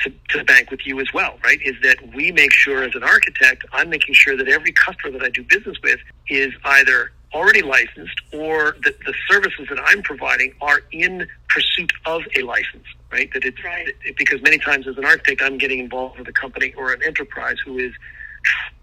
to, 0.00 0.12
to 0.30 0.44
bank 0.44 0.70
with 0.70 0.86
you 0.86 1.00
as 1.00 1.12
well, 1.12 1.38
right? 1.44 1.58
Is 1.64 1.74
that 1.82 1.96
we 2.14 2.32
make 2.32 2.52
sure 2.52 2.82
as 2.82 2.94
an 2.94 3.02
architect, 3.02 3.64
I'm 3.72 3.90
making 3.90 4.14
sure 4.14 4.36
that 4.36 4.48
every 4.48 4.72
customer 4.72 5.12
that 5.18 5.22
I 5.22 5.30
do 5.30 5.42
business 5.44 5.76
with 5.82 6.00
is 6.28 6.52
either 6.64 7.12
already 7.32 7.62
licensed 7.62 8.20
or 8.32 8.76
that 8.84 8.94
the 9.04 9.14
services 9.28 9.66
that 9.68 9.78
I'm 9.84 10.02
providing 10.02 10.52
are 10.60 10.82
in 10.92 11.26
pursuit 11.48 11.92
of 12.06 12.22
a 12.36 12.42
license, 12.42 12.84
right? 13.10 13.32
That 13.32 13.44
it's 13.44 13.62
Right. 13.64 13.88
it- 14.04 14.16
because 14.16 14.40
many 14.42 14.58
times 14.58 14.86
as 14.86 14.96
an 14.96 15.04
architect, 15.04 15.42
I'm 15.42 15.58
getting 15.58 15.80
involved 15.80 16.18
with 16.18 16.28
a 16.28 16.32
company 16.32 16.72
or 16.76 16.92
an 16.92 17.02
enterprise 17.02 17.56
who 17.64 17.78
is 17.78 17.92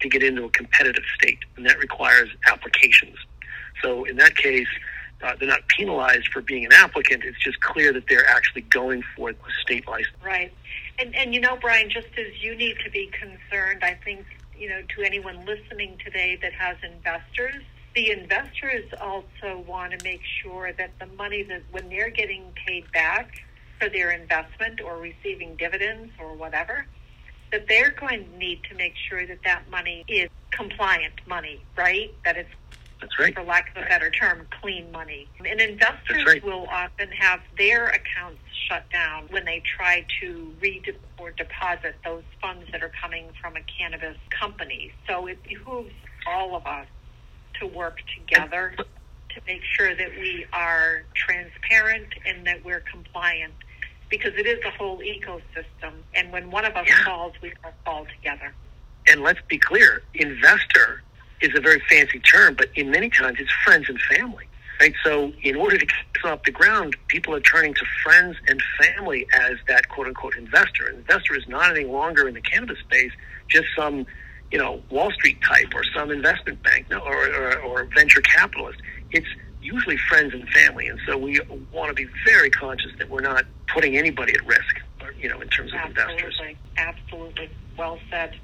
to 0.01 0.09
get 0.09 0.23
into 0.23 0.43
a 0.45 0.49
competitive 0.49 1.03
state, 1.15 1.39
and 1.55 1.65
that 1.65 1.77
requires 1.79 2.29
applications. 2.47 3.17
So 3.81 4.03
in 4.05 4.17
that 4.17 4.35
case, 4.35 4.67
uh, 5.23 5.33
they're 5.39 5.47
not 5.47 5.67
penalized 5.67 6.27
for 6.29 6.41
being 6.41 6.65
an 6.65 6.73
applicant. 6.73 7.23
It's 7.23 7.39
just 7.39 7.59
clear 7.61 7.93
that 7.93 8.03
they're 8.07 8.27
actually 8.27 8.63
going 8.63 9.03
for 9.15 9.29
a 9.29 9.35
state 9.61 9.87
license. 9.87 10.15
Right. 10.23 10.53
And 10.99 11.15
and 11.15 11.33
you 11.33 11.39
know, 11.39 11.57
Brian, 11.59 11.89
just 11.89 12.07
as 12.17 12.41
you 12.41 12.55
need 12.55 12.75
to 12.83 12.91
be 12.91 13.11
concerned, 13.11 13.83
I 13.83 13.97
think, 14.03 14.25
you 14.57 14.69
know, 14.69 14.81
to 14.95 15.03
anyone 15.03 15.45
listening 15.45 15.97
today 16.03 16.37
that 16.41 16.53
has 16.53 16.77
investors, 16.83 17.63
the 17.95 18.11
investors 18.11 18.85
also 19.01 19.63
want 19.67 19.97
to 19.97 20.03
make 20.03 20.21
sure 20.41 20.71
that 20.73 20.91
the 20.99 21.07
money 21.17 21.43
that 21.43 21.63
when 21.71 21.89
they're 21.89 22.09
getting 22.09 22.53
paid 22.65 22.89
back 22.91 23.43
for 23.79 23.89
their 23.89 24.11
investment 24.11 24.79
or 24.81 24.97
receiving 24.97 25.55
dividends 25.55 26.11
or 26.19 26.35
whatever, 26.35 26.85
that 27.51 27.67
they're 27.67 27.91
going 27.91 28.23
to 28.23 28.37
need 28.37 28.61
to 28.69 28.75
make 28.75 28.93
sure 29.09 29.25
that 29.25 29.39
that 29.43 29.69
money 29.69 30.05
is 30.07 30.29
compliant 30.51 31.13
money, 31.27 31.63
right? 31.75 32.13
That 32.23 32.37
it's 32.37 32.49
That's 33.01 33.17
right. 33.19 33.33
for 33.33 33.43
lack 33.43 33.75
of 33.75 33.83
a 33.83 33.85
better 33.87 34.09
term, 34.11 34.47
clean 34.61 34.91
money. 34.91 35.27
And 35.39 35.59
investors 35.59 36.23
right. 36.25 36.43
will 36.43 36.67
often 36.71 37.09
have 37.09 37.41
their 37.57 37.87
accounts 37.87 38.39
shut 38.69 38.89
down 38.91 39.27
when 39.31 39.43
they 39.43 39.61
try 39.65 40.05
to 40.21 40.53
read 40.61 40.95
or 41.17 41.31
deposit 41.31 41.95
those 42.05 42.23
funds 42.41 42.65
that 42.71 42.83
are 42.83 42.91
coming 43.01 43.25
from 43.41 43.55
a 43.55 43.61
cannabis 43.63 44.17
company. 44.29 44.91
So 45.07 45.25
it 45.27 45.41
behooves 45.43 45.91
all 46.27 46.55
of 46.55 46.65
us 46.67 46.85
to 47.59 47.67
work 47.67 47.97
together 48.17 48.75
to 48.77 49.41
make 49.47 49.61
sure 49.63 49.95
that 49.95 50.09
we 50.19 50.45
are 50.53 51.03
transparent 51.15 52.07
and 52.25 52.45
that 52.45 52.63
we're 52.63 52.81
compliant 52.81 53.53
because 54.09 54.33
it 54.37 54.45
is 54.45 54.59
a 54.65 54.71
whole 54.71 54.99
ecosystem. 54.99 55.93
And 56.13 56.31
when 56.31 56.51
one 56.51 56.65
of 56.65 56.75
us 56.75 56.85
Yeah. 56.87 57.03
falls, 57.05 57.33
we 57.41 57.53
all 57.63 57.73
fall 57.85 58.05
together. 58.17 58.53
And 59.07 59.21
let's 59.21 59.39
be 59.47 59.57
clear, 59.57 60.03
investor 60.13 61.01
is 61.41 61.49
a 61.55 61.61
very 61.61 61.81
fancy 61.89 62.19
term, 62.19 62.55
but 62.55 62.69
in 62.75 62.91
many 62.91 63.09
times 63.09 63.37
it's 63.39 63.51
friends 63.63 63.89
and 63.89 63.99
family. 64.01 64.45
Right? 64.79 64.93
So 65.03 65.31
in 65.43 65.55
order 65.55 65.77
to 65.77 65.85
this 65.85 66.23
off 66.25 66.41
the 66.43 66.51
ground, 66.51 66.95
people 67.07 67.35
are 67.35 67.39
turning 67.39 67.73
to 67.75 67.85
friends 68.03 68.35
and 68.47 68.59
family 68.79 69.27
as 69.31 69.57
that 69.67 69.89
quote 69.89 70.07
unquote 70.07 70.35
investor. 70.35 70.87
An 70.87 70.95
investor 70.95 71.35
is 71.35 71.47
not 71.47 71.69
any 71.75 71.85
longer 71.85 72.27
in 72.27 72.33
the 72.33 72.41
cannabis 72.41 72.79
space 72.79 73.11
just 73.47 73.67
some, 73.75 74.07
you 74.51 74.57
know, 74.57 74.81
Wall 74.89 75.11
Street 75.11 75.37
type 75.43 75.71
or 75.75 75.83
some 75.95 76.09
investment 76.09 76.63
bank 76.63 76.87
or, 76.91 77.27
or, 77.29 77.59
or 77.59 77.83
venture 77.95 78.21
capitalist. 78.21 78.79
It's 79.11 79.27
usually 79.61 79.97
friends 80.09 80.33
and 80.33 80.47
family. 80.49 80.87
And 80.87 80.99
so 81.05 81.17
we 81.17 81.39
want 81.71 81.89
to 81.89 81.93
be 81.93 82.09
very 82.25 82.49
conscious 82.49 82.91
that 82.97 83.09
we're 83.09 83.21
not 83.21 83.45
putting 83.71 83.97
anybody 83.97 84.33
at 84.33 84.45
risk, 84.45 84.81
you 85.19 85.29
know, 85.29 85.41
in 85.41 85.49
terms 85.49 85.71
of 85.73 85.89
investors. 85.89 86.39
Absolutely. 86.39 86.57
Absolutely. 86.77 87.49
Well 87.77 87.99
said. 88.09 88.35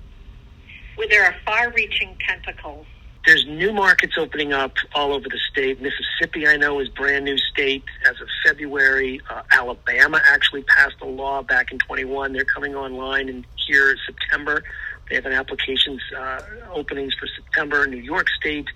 Well, 0.97 1.07
there 1.09 1.25
are 1.25 1.35
far 1.45 1.71
reaching 1.71 2.17
tentacles. 2.27 2.87
there's 3.25 3.45
new 3.45 3.73
markets 3.73 4.13
opening 4.17 4.53
up 4.53 4.73
all 4.95 5.13
over 5.13 5.27
the 5.29 5.39
state. 5.51 5.79
Mississippi, 5.81 6.47
I 6.47 6.55
know, 6.55 6.79
is 6.79 6.89
brand 6.89 7.25
new 7.25 7.37
state 7.37 7.83
as 8.09 8.19
of 8.21 8.27
February. 8.45 9.21
Uh, 9.29 9.43
Alabama 9.51 10.21
actually 10.31 10.63
passed 10.63 10.95
a 11.01 11.05
law 11.05 11.43
back 11.43 11.71
in 11.71 11.77
21. 11.77 12.33
They're 12.33 12.45
coming 12.45 12.73
online 12.73 13.27
in 13.29 13.45
here 13.67 13.91
in 13.91 13.97
September. 14.05 14.63
They 15.09 15.15
have 15.15 15.25
an 15.25 15.33
applications 15.33 16.01
uh, 16.17 16.41
openings 16.73 17.13
for 17.13 17.27
September. 17.27 17.85
New 17.85 17.97
York 17.97 18.27
State 18.29 18.67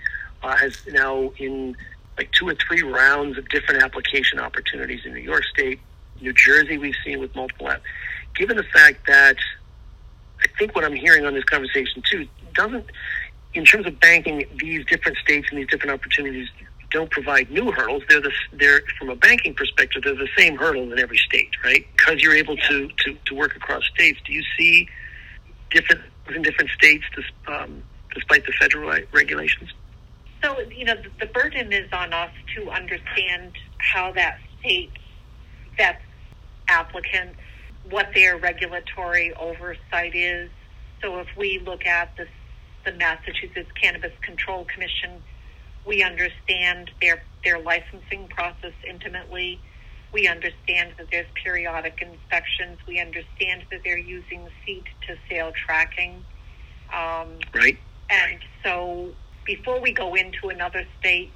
uh, 0.43 0.55
has 0.57 0.79
now 0.87 1.31
in 1.37 1.75
like 2.17 2.31
two 2.33 2.47
or 2.47 2.55
three 2.55 2.83
rounds 2.83 3.37
of 3.37 3.47
different 3.49 3.81
application 3.81 4.37
opportunities 4.37 5.05
in 5.05 5.13
New 5.13 5.21
York 5.21 5.43
State, 5.45 5.79
New 6.19 6.33
Jersey. 6.33 6.77
We've 6.77 6.95
seen 7.05 7.19
with 7.19 7.33
multiple 7.35 7.67
apps. 7.67 7.81
Given 8.35 8.57
the 8.57 8.63
fact 8.63 9.07
that 9.07 9.37
think 10.57 10.75
what 10.75 10.83
I'm 10.83 10.95
hearing 10.95 11.25
on 11.25 11.33
this 11.33 11.43
conversation 11.43 12.03
too 12.09 12.27
doesn't, 12.53 12.85
in 13.53 13.65
terms 13.65 13.85
of 13.85 13.99
banking, 13.99 14.45
these 14.59 14.85
different 14.85 15.17
states 15.17 15.47
and 15.49 15.59
these 15.59 15.67
different 15.67 15.91
opportunities 15.91 16.47
don't 16.91 17.09
provide 17.09 17.49
new 17.49 17.71
hurdles. 17.71 18.03
They're 18.09 18.21
the 18.21 18.31
they're 18.53 18.81
from 18.99 19.09
a 19.09 19.15
banking 19.15 19.53
perspective, 19.53 20.03
they're 20.03 20.15
the 20.15 20.27
same 20.37 20.57
hurdles 20.57 20.91
in 20.91 20.99
every 20.99 21.17
state, 21.17 21.49
right? 21.63 21.85
Because 21.95 22.21
you're 22.21 22.35
able 22.35 22.57
to, 22.57 22.89
to, 22.89 23.17
to 23.25 23.35
work 23.35 23.55
across 23.55 23.83
states. 23.93 24.19
Do 24.25 24.33
you 24.33 24.43
see 24.57 24.87
different 25.71 26.01
in 26.33 26.41
different 26.41 26.69
states, 26.71 27.03
um, 27.47 27.83
despite 28.13 28.45
the 28.45 28.53
federal 28.53 28.89
regulations? 29.13 29.69
So 30.43 30.59
you 30.59 30.85
know 30.85 30.95
the, 30.95 31.25
the 31.25 31.31
burden 31.31 31.71
is 31.71 31.91
on 31.93 32.13
us 32.13 32.31
to 32.55 32.69
understand 32.69 33.53
how 33.77 34.11
that 34.13 34.39
state 34.59 34.91
vets 35.77 36.03
applicants, 36.67 37.39
what 37.89 38.07
their 38.13 38.37
regulatory 38.37 39.33
oversight 39.33 40.15
is. 40.15 40.49
So 41.01 41.19
if 41.19 41.27
we 41.37 41.59
look 41.59 41.85
at 41.85 42.15
the 42.17 42.27
the 42.83 42.93
Massachusetts 42.93 43.69
Cannabis 43.79 44.11
Control 44.23 44.65
Commission 44.65 45.21
we 45.85 46.03
understand 46.03 46.91
their 47.01 47.23
their 47.43 47.59
licensing 47.59 48.27
process 48.29 48.73
intimately. 48.87 49.59
We 50.13 50.27
understand 50.27 50.93
that 50.97 51.07
there's 51.09 51.27
periodic 51.43 52.01
inspections. 52.01 52.77
We 52.87 52.99
understand 52.99 53.65
that 53.71 53.81
they're 53.83 53.97
using 53.97 54.47
seed 54.65 54.83
to 55.07 55.15
sale 55.29 55.51
tracking. 55.65 56.23
Um, 56.93 57.39
right. 57.53 57.79
And 58.09 58.39
so 58.63 59.13
before 59.45 59.79
we 59.81 59.93
go 59.93 60.15
into 60.15 60.49
another 60.49 60.85
state, 60.99 61.31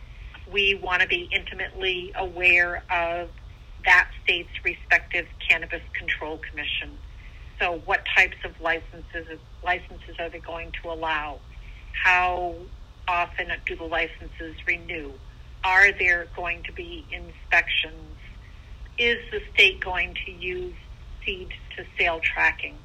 we 0.52 0.76
want 0.76 1.02
to 1.02 1.08
be 1.08 1.30
intimately 1.34 2.12
aware 2.16 2.84
of 2.92 3.30
that 3.86 4.10
state's 4.24 4.50
respective 4.64 5.28
cannabis 5.48 5.82
control 5.94 6.40
commission. 6.50 6.92
So 7.60 7.82
what 7.86 8.04
types 8.16 8.38
of 8.44 8.60
licenses 8.60 9.40
licenses 9.64 10.16
are 10.20 10.30
they 10.30 10.40
going 10.40 10.72
to 10.84 10.90
allow? 10.90 11.40
How 12.04 12.56
often 13.08 13.48
do 13.66 13.76
the 13.76 13.84
licenses 13.84 14.56
renew? 14.68 15.12
Are 15.64 15.92
there 15.92 16.28
going 16.36 16.64
to 16.64 16.74
be 16.74 17.06
inspections? 17.12 18.18
Is 18.98 19.18
the 19.32 19.42
state 19.54 19.82
going 19.82 20.16
to 20.26 20.32
use 20.32 20.76
seed 21.26 21.50
to 21.78 21.86
sale 21.98 22.20
tracking? 22.22 22.76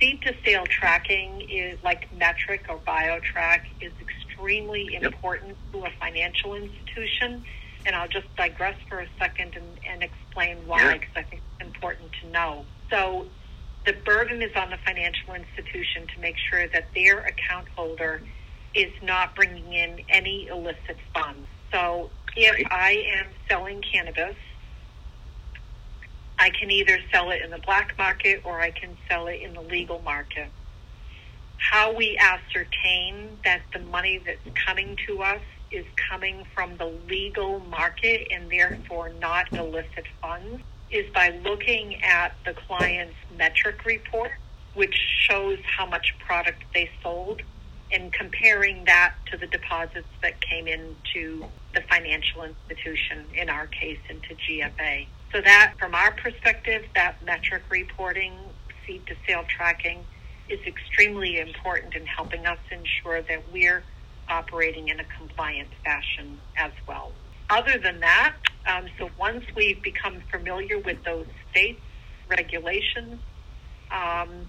Seed 0.00 0.22
to 0.22 0.34
sale 0.44 0.66
tracking 0.66 1.42
is 1.48 1.78
like 1.82 2.08
Metrc 2.18 2.68
or 2.68 2.78
BioTrack 2.86 3.60
is 3.80 3.92
extremely 4.00 4.94
important 5.00 5.56
to 5.72 5.84
a 5.84 5.90
financial 6.00 6.54
institution. 6.54 7.44
And 7.86 7.94
I'll 7.96 8.08
just 8.08 8.26
digress 8.36 8.76
for 8.88 8.98
a 8.98 9.06
second 9.18 9.54
and, 9.54 9.78
and 9.88 10.02
explain 10.02 10.58
why, 10.66 10.94
because 10.94 11.08
yeah. 11.14 11.22
I 11.22 11.24
think 11.24 11.42
it's 11.60 11.66
important 11.66 12.10
to 12.22 12.30
know. 12.30 12.64
So 12.90 13.26
the 13.86 13.92
burden 14.04 14.42
is 14.42 14.50
on 14.56 14.70
the 14.70 14.78
financial 14.84 15.34
institution 15.34 16.08
to 16.14 16.20
make 16.20 16.34
sure 16.50 16.66
that 16.68 16.88
their 16.94 17.20
account 17.20 17.68
holder 17.76 18.20
is 18.74 18.92
not 19.02 19.36
bringing 19.36 19.72
in 19.72 20.00
any 20.08 20.48
illicit 20.48 20.98
funds. 21.14 21.46
So 21.72 22.10
if 22.36 22.52
right. 22.52 22.66
I 22.70 22.90
am 23.18 23.26
selling 23.48 23.80
cannabis, 23.80 24.34
I 26.38 26.50
can 26.50 26.70
either 26.70 26.98
sell 27.12 27.30
it 27.30 27.40
in 27.42 27.50
the 27.50 27.58
black 27.58 27.96
market 27.96 28.42
or 28.44 28.60
I 28.60 28.72
can 28.72 28.96
sell 29.08 29.28
it 29.28 29.40
in 29.40 29.54
the 29.54 29.62
legal 29.62 30.00
market. 30.02 30.48
How 31.56 31.94
we 31.94 32.18
ascertain 32.18 33.38
that 33.44 33.62
the 33.72 33.78
money 33.78 34.20
that's 34.24 34.56
coming 34.66 34.98
to 35.06 35.22
us 35.22 35.40
is 35.70 35.84
coming 36.10 36.44
from 36.54 36.76
the 36.76 36.92
legal 37.08 37.60
market 37.60 38.28
and 38.30 38.50
therefore 38.50 39.10
not 39.20 39.52
illicit 39.52 40.06
funds 40.20 40.62
is 40.90 41.12
by 41.12 41.38
looking 41.42 42.02
at 42.02 42.34
the 42.44 42.54
client's 42.54 43.16
Metrc 43.36 43.84
report, 43.84 44.30
which 44.74 44.94
shows 44.94 45.58
how 45.64 45.86
much 45.86 46.14
product 46.18 46.62
they 46.72 46.88
sold 47.02 47.42
and 47.92 48.12
comparing 48.12 48.84
that 48.84 49.14
to 49.30 49.36
the 49.36 49.46
deposits 49.46 50.08
that 50.22 50.40
came 50.40 50.66
into 50.66 51.44
the 51.74 51.80
financial 51.82 52.42
institution, 52.42 53.24
in 53.34 53.48
our 53.48 53.66
case, 53.66 53.98
into 54.08 54.34
GFA. 54.34 55.06
So 55.32 55.40
that, 55.40 55.74
from 55.78 55.94
our 55.94 56.12
perspective, 56.12 56.84
that 56.94 57.24
Metrc 57.24 57.60
reporting, 57.70 58.32
seed 58.86 59.06
to 59.06 59.14
sale 59.26 59.44
tracking, 59.48 60.04
is 60.48 60.60
extremely 60.66 61.38
important 61.38 61.94
in 61.94 62.06
helping 62.06 62.46
us 62.46 62.58
ensure 62.70 63.22
that 63.22 63.42
we're 63.52 63.82
operating 64.28 64.88
in 64.88 65.00
a 65.00 65.04
compliant 65.18 65.68
fashion 65.84 66.38
as 66.56 66.72
well. 66.86 67.12
Other 67.48 67.78
than 67.78 68.00
that, 68.00 68.34
um, 68.66 68.86
so 68.98 69.08
once 69.18 69.44
we've 69.54 69.82
become 69.82 70.20
familiar 70.30 70.78
with 70.78 71.04
those 71.04 71.26
states' 71.50 71.80
regulations, 72.28 73.20
um, 73.90 74.48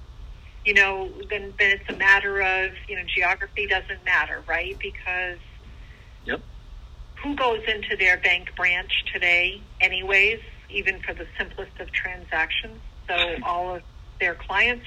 you 0.66 0.74
know, 0.74 1.10
then 1.30 1.54
then 1.60 1.78
it's 1.78 1.90
a 1.90 1.98
matter 1.98 2.42
of 2.42 2.72
you 2.88 2.96
know 2.96 3.04
geography 3.16 3.68
doesn't 3.68 4.04
matter, 4.04 4.44
right? 4.48 4.78
Because 4.80 5.40
yep. 6.26 6.42
who 7.24 7.36
goes 7.36 7.62
into 7.68 7.96
their 7.96 8.18
bank 8.18 8.50
branch 8.56 8.92
today, 9.14 9.62
anyways, 9.80 10.40
even 10.70 11.00
for 11.02 11.14
the 11.14 11.28
simplest 11.38 11.80
of 11.80 11.92
transactions? 11.92 12.80
So 13.08 13.16
all 13.44 13.76
of 13.76 13.84
their 14.20 14.36
clients, 14.36 14.86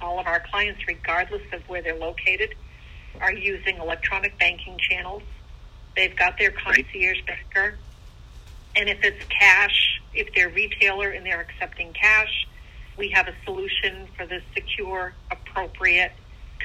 all 0.00 0.20
of 0.20 0.26
our 0.26 0.42
clients, 0.50 0.80
regardless 0.86 1.42
of 1.52 1.62
where 1.68 1.82
they're 1.82 1.98
located, 1.98 2.54
are 3.20 3.32
using 3.32 3.78
electronic 3.78 4.38
banking 4.38 4.78
channels. 4.78 5.22
They've 5.96 6.16
got 6.16 6.38
their 6.38 6.50
concierge 6.50 7.22
banker, 7.26 7.78
and 8.74 8.88
if 8.88 9.02
it's 9.02 9.24
cash, 9.28 10.00
if 10.12 10.34
they're 10.34 10.50
retailer 10.50 11.10
and 11.10 11.24
they're 11.24 11.40
accepting 11.40 11.92
cash 11.92 12.46
we 12.96 13.10
have 13.10 13.28
a 13.28 13.34
solution 13.44 14.08
for 14.16 14.26
the 14.26 14.40
secure, 14.54 15.12
appropriate, 15.30 16.12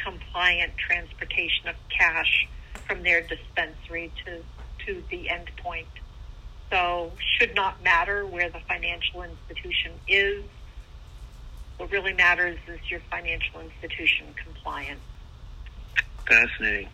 compliant 0.04 0.72
transportation 0.78 1.68
of 1.68 1.76
cash 1.90 2.48
from 2.88 3.04
their 3.04 3.22
dispensary 3.22 4.12
to, 4.26 4.42
to 4.86 5.04
the 5.10 5.30
end 5.30 5.52
point. 5.58 5.88
So, 6.70 7.12
should 7.38 7.54
not 7.54 7.84
matter 7.84 8.26
where 8.26 8.50
the 8.50 8.62
financial 8.68 9.24
institution 9.24 9.92
is. 10.08 10.46
What 11.78 11.92
really 11.92 12.14
matters 12.14 12.58
is 12.68 12.80
your 12.90 13.02
financial 13.12 13.60
institution 13.60 14.28
compliant. 14.42 15.00
Fascinating. 16.28 16.90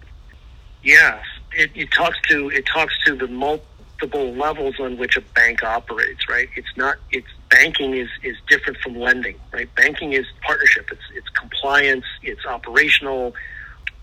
Yes, 0.84 1.24
it, 1.52 1.72
it 1.76 1.92
talks 1.92 2.18
to 2.30 2.50
it 2.50 2.66
talks 2.66 2.94
to 3.06 3.16
the 3.16 3.28
multiple 3.28 4.34
levels 4.34 4.80
on 4.80 4.98
which 4.98 5.18
a 5.18 5.22
bank 5.22 5.64
operates, 5.64 6.30
right? 6.30 6.48
It's 6.56 6.76
not, 6.76 6.98
it's 7.12 7.28
banking 7.50 7.96
is, 7.96 8.10
is 8.24 8.38
different 8.48 8.78
from 8.80 8.96
lending, 8.96 9.36
right? 9.52 9.74
Banking 9.76 10.14
is 10.14 10.26
partnership. 10.42 10.90
It's, 10.92 11.02
it's 11.16 11.30
compliance. 11.30 12.06
It's 12.22 12.46
operational 12.46 13.34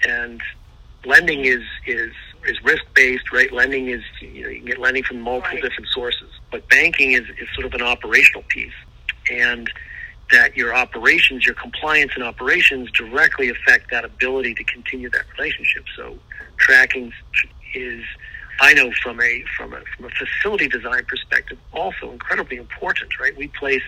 and 0.07 0.41
lending 1.05 1.45
is, 1.45 1.63
is, 1.87 2.13
is 2.47 2.63
risk 2.65 2.83
based, 2.95 3.33
right? 3.33 3.53
Lending 3.53 3.89
is, 3.89 4.03
you 4.21 4.43
know, 4.43 4.49
you 4.49 4.59
can 4.59 4.67
get 4.67 4.79
lending 4.79 5.05
from 5.05 5.21
multiple 5.21 5.55
right. 5.55 5.63
different 5.63 5.89
sources, 5.91 6.31
but 6.51 6.69
banking 6.69 7.13
is, 7.13 7.25
is 7.39 7.49
sort 7.55 7.67
of 7.67 7.75
an 7.75 7.83
operational 7.83 8.43
piece. 8.49 8.73
And, 9.31 9.71
that 10.31 10.57
your 10.57 10.75
operations, 10.75 11.45
your 11.45 11.55
compliance 11.55 12.13
and 12.15 12.25
operations 12.25 12.91
directly 12.93 13.51
affect 13.51 13.91
that 13.91 14.05
ability 14.05 14.55
to 14.55 14.65
continue 14.65 15.11
that 15.11 15.25
relationship. 15.37 15.85
So 15.97 16.19
tracking 16.57 17.13
is 17.75 18.03
I 18.61 18.73
know 18.75 18.91
from 19.03 19.21
a 19.21 19.45
from 19.57 19.73
a 19.75 19.81
from 19.97 20.07
a 20.07 20.11
facility 20.11 20.69
design 20.69 21.05
perspective, 21.07 21.59
also 21.73 22.11
incredibly 22.13 22.57
important, 22.57 23.19
right? 23.19 23.37
We 23.37 23.49
place 23.49 23.83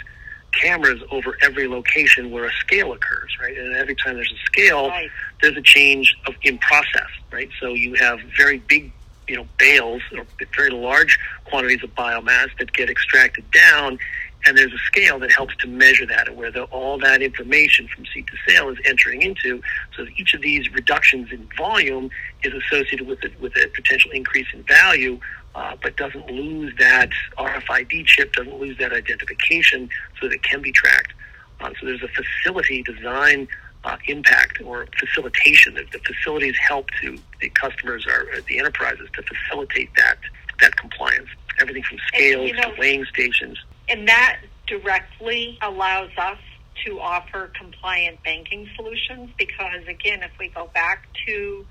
cameras 0.53 1.03
over 1.11 1.37
every 1.42 1.68
location 1.68 2.31
where 2.31 2.46
a 2.46 2.53
scale 2.53 2.92
occurs, 2.92 3.37
right? 3.40 3.57
And 3.57 3.77
every 3.77 3.94
time 3.94 4.14
there's 4.14 4.33
a 4.33 4.44
scale, 4.46 4.88
right. 4.88 5.11
there's 5.42 5.57
a 5.57 5.62
change 5.62 6.16
of 6.27 6.35
in 6.42 6.59
process, 6.59 7.09
right? 7.31 7.51
So 7.61 7.75
you 7.75 7.94
have 7.94 8.18
very 8.37 8.59
big, 8.59 8.90
you 9.29 9.37
know, 9.37 9.46
bales 9.59 10.03
or 10.16 10.27
very 10.57 10.70
large 10.70 11.18
quantities 11.44 11.83
of 11.85 11.94
biomass 11.94 12.49
that 12.59 12.72
get 12.72 12.88
extracted 12.88 13.44
down 13.51 13.99
and 14.46 14.56
there's 14.56 14.72
a 14.72 14.78
scale 14.87 15.18
that 15.18 15.32
helps 15.32 15.56
to 15.56 15.66
measure 15.66 16.06
that 16.06 16.28
and 16.28 16.37
where 16.37 16.50
the, 16.50 16.64
all 16.64 16.98
that 16.98 17.20
information 17.20 17.88
from 17.88 18.04
seed 18.06 18.26
to 18.28 18.35
sale 18.46 18.68
is 18.68 18.78
entering 18.85 19.22
into. 19.22 19.61
So 19.96 20.06
each 20.16 20.35
of 20.35 20.42
these 20.42 20.70
reductions 20.72 21.32
in 21.32 21.48
volume 21.56 22.11
is 22.44 22.52
associated 22.54 23.06
with, 23.06 23.24
it, 23.24 23.38
with 23.40 23.56
a 23.56 23.68
potential 23.74 24.11
increase 24.12 24.46
in 24.52 24.62
value, 24.62 25.18
uh, 25.54 25.76
but 25.82 25.96
doesn't 25.96 26.30
lose 26.30 26.72
that 26.78 27.11
RFID 27.38 28.06
chip, 28.06 28.32
doesn't 28.35 28.59
lose 28.61 28.78
that 28.78 28.92
identification 28.92 29.88
so 30.20 30.28
that 30.28 30.35
it 30.35 30.42
can 30.42 30.62
be 30.62 30.70
tracked. 30.70 31.12
Uh, 31.61 31.70
so 31.80 31.87
there's 31.87 32.02
a 32.02 32.09
facility 32.09 32.82
design 32.82 33.48
uh, 33.85 33.96
impact 34.06 34.61
or 34.62 34.87
facilitation 34.98 35.74
that 35.74 35.90
the 35.92 35.98
facilities 36.00 36.56
help 36.59 36.88
to 37.00 37.16
the 37.40 37.48
customers 37.50 38.06
or 38.06 38.40
the 38.48 38.59
enterprises 38.59 39.09
to 39.14 39.22
facilitate 39.22 39.90
that 39.96 40.18
that 40.61 40.76
compliance. 40.76 41.28
Everything 41.61 41.82
from 41.82 41.98
scales 42.09 42.40
and, 42.40 42.48
you 42.48 42.54
know, 42.54 42.74
to 42.74 42.80
weighing 42.80 43.04
stations. 43.06 43.59
And 43.88 44.09
that 44.09 44.38
directly 44.66 45.59
allows 45.62 46.11
us 46.18 46.38
to 46.85 47.01
offer 47.01 47.51
compliant 47.59 48.22
banking 48.22 48.68
solutions 48.77 49.31
because, 49.38 49.87
again, 49.88 50.22
if 50.22 50.33
we 50.38 50.49
go 50.49 50.68
back 50.75 51.07
to 51.27 51.64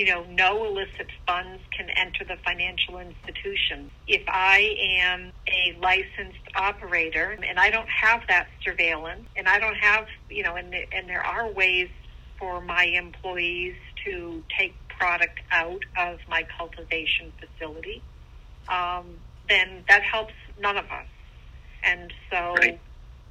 you 0.00 0.06
know, 0.06 0.24
no 0.30 0.64
illicit 0.64 1.08
funds 1.26 1.60
can 1.76 1.90
enter 1.90 2.24
the 2.24 2.36
financial 2.42 2.98
institution. 2.98 3.90
If 4.06 4.22
I 4.28 4.74
am 5.02 5.30
a 5.46 5.76
licensed 5.78 6.40
operator 6.54 7.36
and 7.46 7.58
I 7.58 7.68
don't 7.68 7.88
have 7.88 8.22
that 8.28 8.48
surveillance, 8.64 9.26
and 9.36 9.46
I 9.46 9.58
don't 9.58 9.76
have, 9.76 10.06
you 10.30 10.42
know, 10.42 10.56
and, 10.56 10.74
and 10.74 11.06
there 11.06 11.20
are 11.20 11.52
ways 11.52 11.90
for 12.38 12.62
my 12.62 12.84
employees 12.84 13.74
to 14.06 14.42
take 14.58 14.74
product 14.88 15.40
out 15.52 15.82
of 15.98 16.18
my 16.30 16.46
cultivation 16.56 17.30
facility, 17.38 18.02
um, 18.68 19.04
then 19.50 19.84
that 19.88 20.02
helps 20.02 20.32
none 20.58 20.78
of 20.78 20.86
us. 20.86 21.06
And 21.82 22.12
so, 22.30 22.54
Right. 22.58 22.80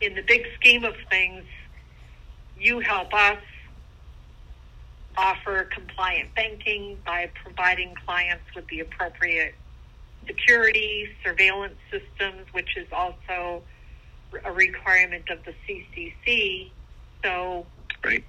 in 0.01 0.15
the 0.15 0.21
big 0.21 0.45
scheme 0.55 0.83
of 0.83 0.95
things, 1.09 1.45
you 2.57 2.79
help 2.79 3.13
us 3.13 3.39
offer 5.17 5.65
compliant 5.65 6.33
banking 6.35 6.97
by 7.05 7.29
providing 7.43 7.93
clients 8.05 8.45
with 8.55 8.67
the 8.67 8.79
appropriate 8.79 9.55
security, 10.27 11.07
surveillance 11.23 11.77
systems, 11.91 12.47
which 12.53 12.77
is 12.77 12.87
also 12.91 13.63
a 14.45 14.51
requirement 14.51 15.29
of 15.29 15.39
the 15.45 15.53
CCC. 15.67 16.71
So 17.23 17.65
Right. 18.03 18.23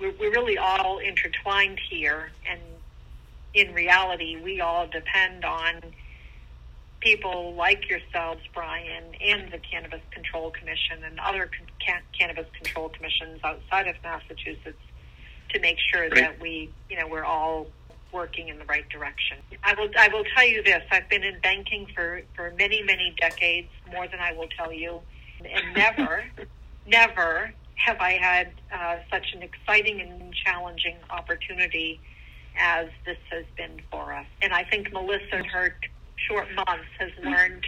we're, 0.00 0.12
we're 0.18 0.32
really 0.32 0.58
all 0.58 0.98
intertwined 0.98 1.78
here, 1.90 2.30
and 2.50 2.60
in 3.54 3.72
reality, 3.74 4.36
we 4.42 4.60
all 4.60 4.86
depend 4.86 5.44
on 5.44 5.80
people 7.00 7.54
like 7.54 7.88
yourselves, 7.88 8.40
Brian, 8.54 9.04
and 9.20 9.52
the 9.52 9.58
Cannabis 9.58 10.00
Control 10.10 10.50
Commission 10.50 11.04
and 11.04 11.18
other 11.20 11.50
can- 11.84 12.02
cannabis 12.18 12.46
control 12.56 12.88
commissions 12.88 13.40
outside 13.44 13.86
of 13.86 13.96
Massachusetts 14.02 14.78
to 15.50 15.60
make 15.60 15.78
sure 15.78 16.02
Right. 16.02 16.14
that 16.14 16.40
we, 16.40 16.70
you 16.90 16.98
know, 16.98 17.06
we're 17.06 17.24
all 17.24 17.68
working 18.12 18.48
in 18.48 18.58
the 18.58 18.64
right 18.64 18.88
direction. 18.88 19.38
I 19.62 19.74
will, 19.74 19.90
I 19.98 20.08
will 20.08 20.24
tell 20.34 20.46
you 20.46 20.62
this: 20.62 20.82
I've 20.90 21.08
been 21.08 21.22
in 21.22 21.38
banking 21.40 21.86
for 21.94 22.22
for 22.34 22.52
many, 22.58 22.82
many 22.82 23.14
decades, 23.20 23.68
more 23.92 24.08
than 24.08 24.20
I 24.20 24.32
will 24.32 24.48
tell 24.56 24.72
you, 24.72 25.00
and 25.44 25.74
never, 25.74 26.24
never 26.86 27.52
have 27.74 28.00
I 28.00 28.12
had 28.12 28.52
uh, 28.72 28.96
such 29.10 29.34
an 29.34 29.42
exciting 29.42 30.00
and 30.00 30.32
challenging 30.34 30.96
opportunity 31.10 32.00
as 32.58 32.88
this 33.04 33.18
has 33.30 33.44
been 33.56 33.82
for 33.90 34.14
us. 34.14 34.26
And 34.40 34.52
I 34.54 34.64
think 34.64 34.92
Melissa, 34.92 35.36
in 35.36 35.44
her 35.44 35.76
short 36.28 36.46
months, 36.54 36.88
has 36.98 37.10
learned 37.22 37.64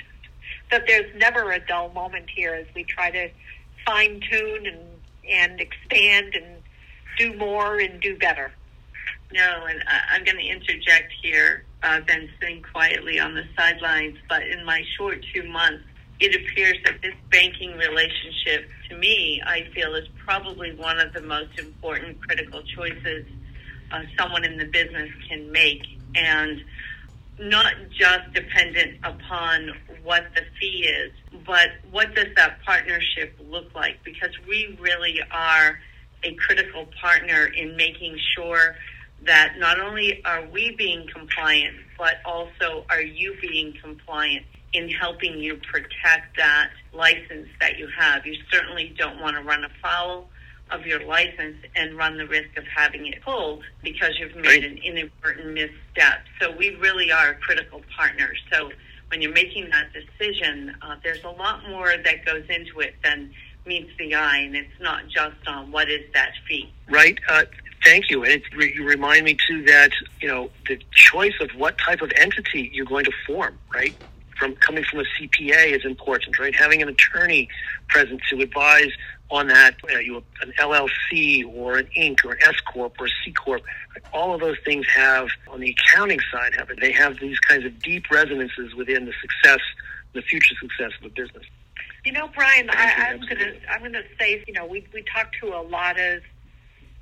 that 0.70 0.84
there's 0.86 1.14
never 1.16 1.52
a 1.52 1.60
dull 1.66 1.90
moment 1.90 2.28
here 2.34 2.54
as 2.54 2.66
we 2.74 2.84
try 2.84 3.10
to 3.10 3.28
fine 3.86 4.20
tune 4.30 4.66
and, 4.66 4.80
and 5.30 5.60
expand 5.60 6.34
and 6.34 6.62
do 7.18 7.34
more 7.34 7.78
and 7.78 8.00
do 8.00 8.16
better. 8.18 8.52
No, 9.32 9.66
and 9.66 9.82
I, 9.86 10.14
I'm 10.14 10.24
going 10.24 10.38
to 10.38 10.46
interject 10.46 11.12
here. 11.22 11.64
I've 11.82 12.06
been 12.06 12.28
sitting 12.40 12.62
quietly 12.62 13.20
on 13.20 13.34
the 13.34 13.44
sidelines, 13.56 14.16
but 14.28 14.42
in 14.46 14.64
my 14.64 14.82
short 14.96 15.24
two 15.34 15.48
months, 15.48 15.84
it 16.20 16.34
appears 16.34 16.76
that 16.84 17.00
this 17.02 17.14
banking 17.30 17.76
relationship, 17.76 18.68
to 18.88 18.96
me, 18.96 19.40
I 19.46 19.68
feel 19.74 19.94
is 19.94 20.08
probably 20.24 20.74
one 20.74 20.98
of 20.98 21.12
the 21.12 21.20
most 21.20 21.58
important 21.58 22.20
critical 22.26 22.62
choices 22.62 23.24
uh, 23.92 24.02
someone 24.18 24.44
in 24.44 24.56
the 24.56 24.64
business 24.64 25.10
can 25.28 25.50
make. 25.52 25.82
And 26.14 26.60
not 27.40 27.72
just 27.90 28.32
dependent 28.34 28.98
upon 29.04 29.70
what 30.02 30.24
the 30.34 30.42
fee 30.60 30.86
is, 30.88 31.12
but 31.46 31.68
what 31.90 32.14
does 32.14 32.28
that 32.36 32.58
partnership 32.64 33.38
look 33.48 33.74
like? 33.74 34.02
Because 34.04 34.30
we 34.48 34.76
really 34.80 35.20
are 35.30 35.78
a 36.24 36.34
critical 36.34 36.86
partner 37.00 37.46
in 37.46 37.76
making 37.76 38.16
sure 38.34 38.74
that 39.24 39.54
not 39.58 39.80
only 39.80 40.22
are 40.24 40.46
we 40.46 40.74
being 40.76 41.06
compliant, 41.12 41.76
but 41.96 42.16
also 42.24 42.84
are 42.90 43.02
you 43.02 43.36
being 43.40 43.74
compliant 43.82 44.44
in 44.72 44.88
helping 44.90 45.38
you 45.38 45.58
protect 45.70 46.36
that 46.36 46.70
license 46.92 47.48
that 47.60 47.78
you 47.78 47.88
have. 47.98 48.26
You 48.26 48.36
certainly 48.52 48.94
don't 48.98 49.20
want 49.20 49.36
to 49.36 49.42
run 49.42 49.64
afoul 49.64 50.28
of 50.70 50.86
your 50.86 51.04
license 51.04 51.56
and 51.74 51.96
run 51.96 52.16
the 52.18 52.26
risk 52.26 52.56
of 52.56 52.64
having 52.74 53.06
it 53.06 53.22
pulled 53.22 53.62
because 53.82 54.18
you've 54.18 54.36
made 54.36 54.64
an 54.64 54.78
inadvertent 54.78 55.54
misstep. 55.54 56.20
So 56.40 56.54
we 56.56 56.76
really 56.76 57.10
are 57.10 57.30
a 57.30 57.34
critical 57.34 57.82
partner. 57.96 58.30
So 58.52 58.70
when 59.08 59.22
you're 59.22 59.32
making 59.32 59.70
that 59.70 59.88
decision, 59.92 60.74
uh, 60.82 60.96
there's 61.02 61.24
a 61.24 61.30
lot 61.30 61.68
more 61.68 61.94
that 62.04 62.24
goes 62.24 62.44
into 62.48 62.80
it 62.80 62.94
than 63.02 63.32
meets 63.66 63.90
the 63.98 64.14
eye, 64.14 64.38
and 64.38 64.56
it's 64.56 64.80
not 64.80 65.08
just 65.08 65.36
on 65.46 65.70
what 65.70 65.90
is 65.90 66.02
that 66.14 66.32
fee. 66.48 66.72
Right. 66.90 67.18
Uh, 67.28 67.44
thank 67.84 68.10
you. 68.10 68.24
And 68.24 68.32
it, 68.32 68.42
re- 68.56 68.72
you 68.74 68.84
remind 68.84 69.24
me 69.24 69.36
too 69.48 69.64
that 69.64 69.90
you 70.20 70.28
know 70.28 70.50
the 70.66 70.78
choice 70.90 71.34
of 71.40 71.50
what 71.56 71.76
type 71.78 72.00
of 72.00 72.10
entity 72.16 72.70
you're 72.72 72.86
going 72.86 73.04
to 73.04 73.12
form. 73.26 73.58
Right. 73.72 73.94
From 74.38 74.54
coming 74.56 74.84
from 74.84 75.00
a 75.00 75.04
CPA 75.20 75.76
is 75.76 75.84
important. 75.84 76.38
Right. 76.38 76.54
Having 76.54 76.82
an 76.82 76.88
attorney 76.88 77.48
present 77.88 78.20
to 78.30 78.40
advise 78.40 78.90
on 79.30 79.48
that. 79.48 79.76
Uh, 79.84 79.98
you 79.98 80.22
an 80.42 80.52
LLC 80.58 81.44
or 81.54 81.78
an 81.78 81.88
Inc. 81.96 82.24
or 82.24 82.32
an 82.32 82.38
S 82.42 82.54
corp 82.72 82.94
or 82.98 83.06
a 83.06 83.10
C 83.24 83.32
corp. 83.32 83.62
All 84.12 84.34
of 84.34 84.40
those 84.40 84.56
things 84.64 84.86
have 84.94 85.28
on 85.48 85.60
the 85.60 85.70
accounting 85.70 86.20
side 86.32 86.54
have 86.56 86.70
it. 86.70 86.80
They 86.80 86.92
have 86.92 87.18
these 87.20 87.38
kinds 87.40 87.64
of 87.64 87.78
deep 87.82 88.10
resonances 88.10 88.74
within 88.74 89.04
the 89.04 89.12
success, 89.20 89.60
the 90.14 90.22
future 90.22 90.54
success 90.60 90.92
of 91.00 91.06
a 91.06 91.14
business. 91.14 91.44
You 92.04 92.12
know, 92.12 92.28
Brian, 92.34 92.70
I, 92.70 93.10
I'm 93.10 93.20
gonna. 93.20 93.52
I'm 93.70 93.82
gonna 93.82 94.02
say, 94.18 94.42
you 94.46 94.54
know, 94.54 94.66
we 94.66 94.86
we 94.94 95.02
talk 95.02 95.32
to 95.42 95.48
a 95.48 95.60
lot 95.60 95.98
of 96.00 96.22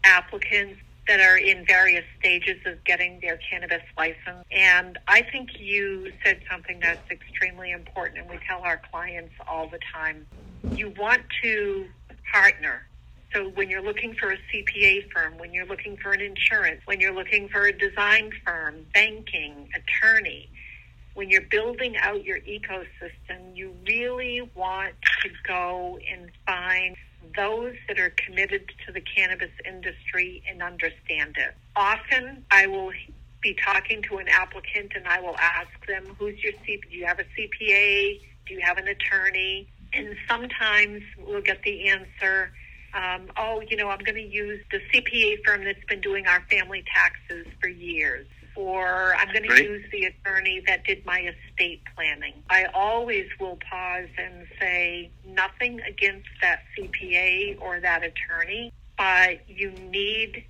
applicants 0.05 0.81
that 1.07 1.21
are 1.21 1.37
in 1.37 1.65
various 1.65 2.05
stages 2.19 2.57
of 2.67 2.83
getting 2.83 3.21
their 3.21 3.39
cannabis 3.49 3.83
license, 3.97 4.45
and 4.51 4.99
I 5.07 5.23
think 5.23 5.61
you 5.61 6.13
said 6.25 6.41
something 6.51 6.81
that's 6.81 7.09
extremely 7.11 7.71
important, 7.71 8.21
and 8.21 8.31
we 8.31 8.39
tell 8.49 8.61
our 8.63 8.81
clients 8.91 9.35
all 9.47 9.69
the 9.69 9.79
time. 9.93 10.27
You 10.73 10.93
want 10.99 11.23
to 11.43 11.87
partner. 12.33 12.87
So 13.33 13.49
when 13.51 13.69
you're 13.69 13.83
looking 13.83 14.15
for 14.15 14.31
a 14.31 14.39
CPA 14.53 15.11
firm, 15.11 15.37
when 15.39 15.53
you're 15.53 15.67
looking 15.67 15.97
for 15.97 16.13
an 16.13 16.21
insurance, 16.21 16.81
when 16.87 17.01
you're 17.01 17.15
looking 17.15 17.49
for 17.49 17.67
a 17.67 17.73
design 17.73 18.31
firm, 18.45 18.87
banking, 18.95 19.69
attorney, 19.75 20.49
when 21.15 21.31
you're 21.31 21.43
building 21.51 21.97
out 21.97 22.25
your 22.25 22.41
ecosystem, 22.41 23.55
you 23.55 23.75
really 23.87 24.49
want 24.55 24.95
to 25.23 25.31
go 25.47 25.99
and 26.11 26.31
find 26.47 26.97
those 27.35 27.75
that 27.89 27.99
are 27.99 28.11
committed 28.11 28.71
to 28.87 28.93
the 28.93 29.01
cannabis 29.01 29.51
industry 29.67 30.43
and 30.49 30.63
understand 30.63 31.35
it. 31.37 31.55
Often 31.75 32.45
I 32.51 32.67
will 32.67 32.93
be 33.43 33.55
talking 33.55 34.03
to 34.03 34.19
an 34.19 34.29
applicant 34.29 34.93
and 34.95 35.07
I 35.07 35.21
will 35.21 35.37
ask 35.39 35.71
them, 35.87 36.05
who's 36.19 36.43
your 36.43 36.53
CPA? 36.53 36.91
Do 36.91 36.97
you 36.97 37.07
have 37.07 37.19
a 37.19 37.25
CPA? 37.25 38.21
Do 38.47 38.55
you 38.55 38.61
have 38.63 38.79
an 38.79 38.89
attorney? 38.89 39.69
And 39.93 40.17
sometimes 40.29 41.03
we'll 41.19 41.43
get 41.43 41.63
the 41.63 41.89
answer, 41.89 42.53
um, 42.95 43.29
oh, 43.37 43.63
you 43.69 43.77
know, 43.77 43.89
I'm 43.89 44.01
going 44.01 44.17
to 44.17 44.21
use 44.21 44.63
the 44.71 44.81
CPA 44.93 45.45
firm 45.45 45.65
that's 45.65 45.85
been 45.89 46.01
doing 46.01 46.27
our 46.27 46.43
family 46.51 46.85
taxes 46.93 47.47
for 47.61 47.69
years. 47.69 48.27
Or 48.55 49.15
I'm 49.17 49.29
going 49.35 49.47
to 49.49 49.63
use 49.63 49.85
the 49.93 50.05
attorney 50.05 50.63
that 50.67 50.85
did 50.85 51.05
my 51.05 51.21
estate 51.21 51.83
planning. 51.95 52.33
I 52.49 52.65
always 52.73 53.27
will 53.39 53.59
pause 53.71 54.09
and 54.17 54.47
say 54.59 55.11
nothing 55.27 55.81
against 55.83 56.29
that 56.41 56.61
CPA 56.77 57.61
or 57.61 57.81
that 57.81 58.03
attorney, 58.03 58.73
but 58.97 59.47
you 59.47 59.73
need 59.73 60.47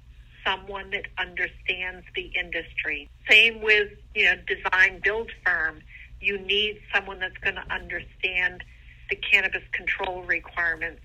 someone 0.46 0.90
that 0.90 1.06
understands 1.18 2.06
the 2.14 2.30
industry. 2.40 3.10
Same 3.28 3.60
with, 3.60 3.88
you 4.14 4.24
know, 4.24 4.34
design 4.46 5.00
build 5.02 5.30
firm. 5.44 5.80
You 6.20 6.38
need 6.38 6.80
someone 6.94 7.18
that's 7.18 7.36
going 7.38 7.56
to 7.56 7.74
understand 7.74 8.62
the 9.10 9.16
cannabis 9.16 9.62
control 9.72 10.22
requirements. 10.22 11.00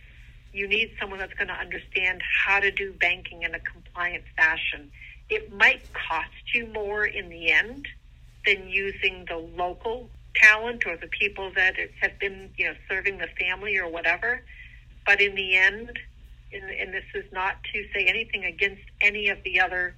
You 0.54 0.68
need 0.68 0.92
someone 1.00 1.20
that's 1.20 1.34
going 1.34 1.48
to 1.48 1.54
understand 1.54 2.22
how 2.46 2.60
to 2.60 2.72
do 2.72 2.94
banking 2.94 3.44
in 3.44 3.56
a 3.56 3.60
compliant 3.60 4.24
fashion. 4.36 4.92
It 5.30 5.54
might 5.54 5.82
cost 5.94 6.54
you 6.54 6.68
more 6.68 7.06
in 7.06 7.30
the 7.30 7.52
end 7.52 7.88
than 8.46 8.70
using 8.70 9.26
the 9.30 9.38
local 9.38 10.10
talent 10.36 10.86
or 10.86 10.98
the 10.98 11.08
people 11.08 11.52
that 11.56 11.76
have 12.02 12.20
been, 12.20 12.50
you 12.58 12.66
know, 12.66 12.74
serving 12.90 13.18
the 13.18 13.28
family 13.40 13.78
or 13.78 13.88
whatever. 13.88 14.42
But 15.06 15.22
in 15.22 15.36
the 15.36 15.56
end, 15.56 15.98
and, 16.54 16.70
and 16.70 16.94
this 16.94 17.06
is 17.16 17.26
not 17.32 17.56
to 17.74 17.86
say 17.94 18.06
anything 18.06 18.44
against 18.44 18.84
any 19.02 19.30
of 19.30 19.38
the 19.44 19.60
other 19.60 19.96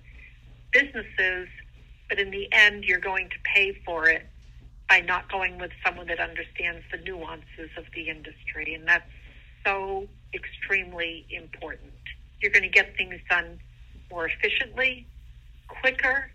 businesses, 0.72 1.48
but 2.10 2.20
in 2.20 2.32
the 2.32 2.48
end, 2.52 2.84
you're 2.84 3.00
going 3.00 3.30
to 3.30 3.36
pay 3.44 3.74
for 3.86 4.08
it 4.08 4.28
by 4.94 5.00
not 5.00 5.28
going 5.32 5.58
with 5.58 5.72
someone 5.84 6.06
that 6.06 6.20
understands 6.20 6.84
the 6.92 7.00
nuances 7.00 7.72
of 7.78 7.86
the 7.96 8.10
industry. 8.10 8.76
And 8.76 8.88
that's 8.88 9.10
so 9.66 10.08
extremely 10.36 11.26
important. 11.32 11.94
You're 12.40 12.52
going 12.52 12.62
to 12.62 12.70
get 12.70 12.96
things 12.96 13.16
done 13.28 13.60
more 14.12 14.28
efficiently, 14.28 15.08
quicker, 15.68 16.30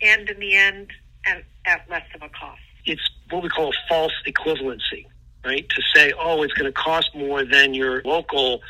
and 0.00 0.30
in 0.30 0.40
the 0.40 0.54
end, 0.54 0.92
at, 1.26 1.44
at 1.66 1.82
less 1.90 2.06
of 2.14 2.22
a 2.22 2.30
cost. 2.30 2.62
it's 2.86 3.02
what 3.28 3.42
we 3.42 3.50
call 3.50 3.70
false 3.86 4.14
equivalency, 4.26 5.04
right? 5.44 5.68
To 5.68 5.82
say, 5.94 6.14
oh, 6.18 6.42
it's 6.42 6.54
going 6.54 6.72
to 6.72 6.72
cost 6.72 7.14
more 7.14 7.44
than 7.44 7.74
your 7.74 8.00
local 8.06 8.62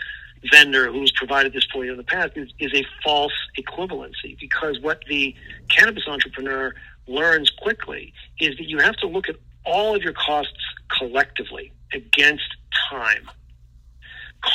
vendor 0.50 0.90
who's 0.90 1.12
provided 1.12 1.52
this 1.52 1.64
for 1.72 1.84
you 1.84 1.92
in 1.92 1.98
the 1.98 2.02
past 2.02 2.32
is, 2.34 2.48
is 2.58 2.72
a 2.74 2.84
false 3.04 3.32
equivalency 3.56 4.36
because 4.40 4.80
what 4.80 5.02
the 5.08 5.36
cannabis 5.68 6.02
entrepreneur 6.08 6.74
learns 7.06 7.50
quickly 7.50 8.12
is 8.40 8.56
that 8.56 8.68
you 8.68 8.78
have 8.78 8.96
to 8.96 9.06
look 9.06 9.28
at 9.28 9.36
all 9.64 9.94
of 9.94 10.02
your 10.02 10.12
costs 10.12 10.52
collectively 10.98 11.72
against 11.92 12.44
time. 12.90 13.28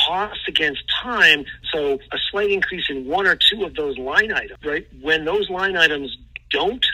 Costs 0.06 0.44
against 0.48 0.84
time, 1.02 1.46
so 1.72 1.94
a 2.12 2.18
slight 2.32 2.52
increase 2.52 2.86
in 2.90 3.08
one 3.08 3.26
or 3.26 3.36
two 3.36 3.64
of 3.64 3.74
those 3.76 3.98
line 3.98 4.32
items, 4.32 4.64
right? 4.64 4.88
When 5.02 5.26
those 5.26 5.50
line 5.50 5.76
items 5.76 6.16
don't 6.52 6.86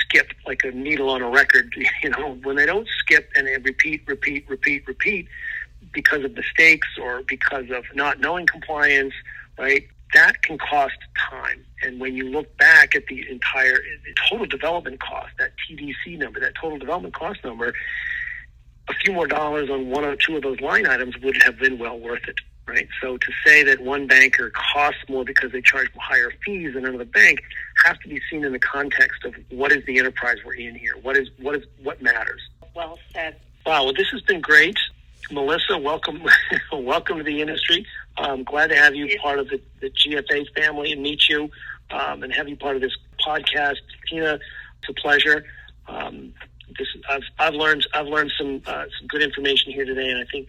skip 0.00 0.32
like 0.46 0.64
a 0.64 0.70
needle 0.70 1.10
on 1.10 1.20
a 1.20 1.28
record, 1.28 1.74
you 2.02 2.10
know, 2.10 2.38
when 2.42 2.56
they 2.56 2.66
don't 2.66 2.88
skip 3.00 3.30
and 3.36 3.46
they 3.46 3.58
repeat, 3.58 4.02
repeat, 4.06 4.48
repeat, 4.48 4.86
repeat 4.86 5.28
because 5.92 6.24
of 6.24 6.34
mistakes 6.34 6.88
or 7.00 7.22
because 7.22 7.70
of 7.70 7.84
not 7.94 8.20
knowing 8.20 8.46
compliance, 8.46 9.14
right? 9.58 9.86
That 10.14 10.42
can 10.42 10.58
cost 10.58 10.96
time. 11.30 11.64
And 11.82 12.00
when 12.00 12.14
you 12.14 12.24
look 12.30 12.56
back 12.56 12.94
at 12.94 13.06
the 13.06 13.28
entire 13.28 13.74
the 13.74 14.14
total 14.28 14.46
development 14.46 15.00
cost, 15.00 15.32
that 15.38 15.52
TDC 15.68 16.18
number, 16.18 16.40
that 16.40 16.54
total 16.54 16.78
development 16.78 17.14
cost 17.14 17.44
number, 17.44 17.74
a 18.88 18.94
few 18.94 19.12
more 19.12 19.26
dollars 19.26 19.70
on 19.70 19.90
one 19.90 20.04
or 20.04 20.16
two 20.16 20.36
of 20.36 20.42
those 20.42 20.60
line 20.60 20.86
items 20.86 21.18
would 21.18 21.40
have 21.42 21.58
been 21.58 21.78
well 21.78 21.98
worth 21.98 22.26
it, 22.26 22.36
right? 22.66 22.88
So 23.02 23.18
to 23.18 23.32
say 23.44 23.62
that 23.64 23.80
one 23.80 24.06
banker 24.06 24.50
costs 24.50 25.00
more 25.08 25.24
because 25.24 25.52
they 25.52 25.60
charge 25.60 25.88
higher 25.96 26.32
fees 26.44 26.74
than 26.74 26.86
another 26.86 27.04
bank 27.04 27.42
has 27.84 27.98
to 27.98 28.08
be 28.08 28.20
seen 28.30 28.44
in 28.44 28.52
the 28.52 28.58
context 28.58 29.24
of 29.24 29.34
what 29.50 29.72
is 29.72 29.84
the 29.84 29.98
enterprise 29.98 30.38
we're 30.44 30.54
in 30.54 30.74
here. 30.74 30.94
What 31.02 31.16
is 31.16 31.28
what 31.38 31.54
is 31.56 31.64
what 31.82 32.00
matters. 32.00 32.40
Well 32.74 32.98
said. 33.12 33.36
Wow, 33.66 33.84
well, 33.84 33.92
this 33.92 34.08
has 34.12 34.22
been 34.22 34.40
great. 34.40 34.78
Melissa, 35.30 35.78
welcome, 35.78 36.22
welcome 36.72 37.18
to 37.18 37.24
the 37.24 37.40
industry. 37.40 37.86
I'm 38.16 38.44
glad 38.44 38.70
to 38.70 38.76
have 38.76 38.94
you 38.94 39.18
part 39.20 39.38
of 39.38 39.48
the, 39.48 39.60
the 39.80 39.90
GFA 39.90 40.46
family 40.54 40.92
and 40.92 41.02
meet 41.02 41.28
you, 41.28 41.50
um, 41.90 42.22
and 42.22 42.32
have 42.32 42.48
you 42.48 42.56
part 42.56 42.76
of 42.76 42.82
this 42.82 42.96
podcast. 43.24 43.76
Tina, 44.08 44.34
it's 44.34 44.88
a 44.88 44.94
pleasure. 44.94 45.44
Um, 45.86 46.32
this, 46.78 46.88
I've, 47.08 47.22
I've 47.38 47.54
learned 47.54 47.86
I've 47.94 48.06
learned 48.06 48.32
some 48.38 48.62
uh, 48.66 48.84
some 48.98 49.06
good 49.06 49.22
information 49.22 49.72
here 49.72 49.84
today, 49.84 50.08
and 50.08 50.18
I 50.18 50.24
think 50.30 50.48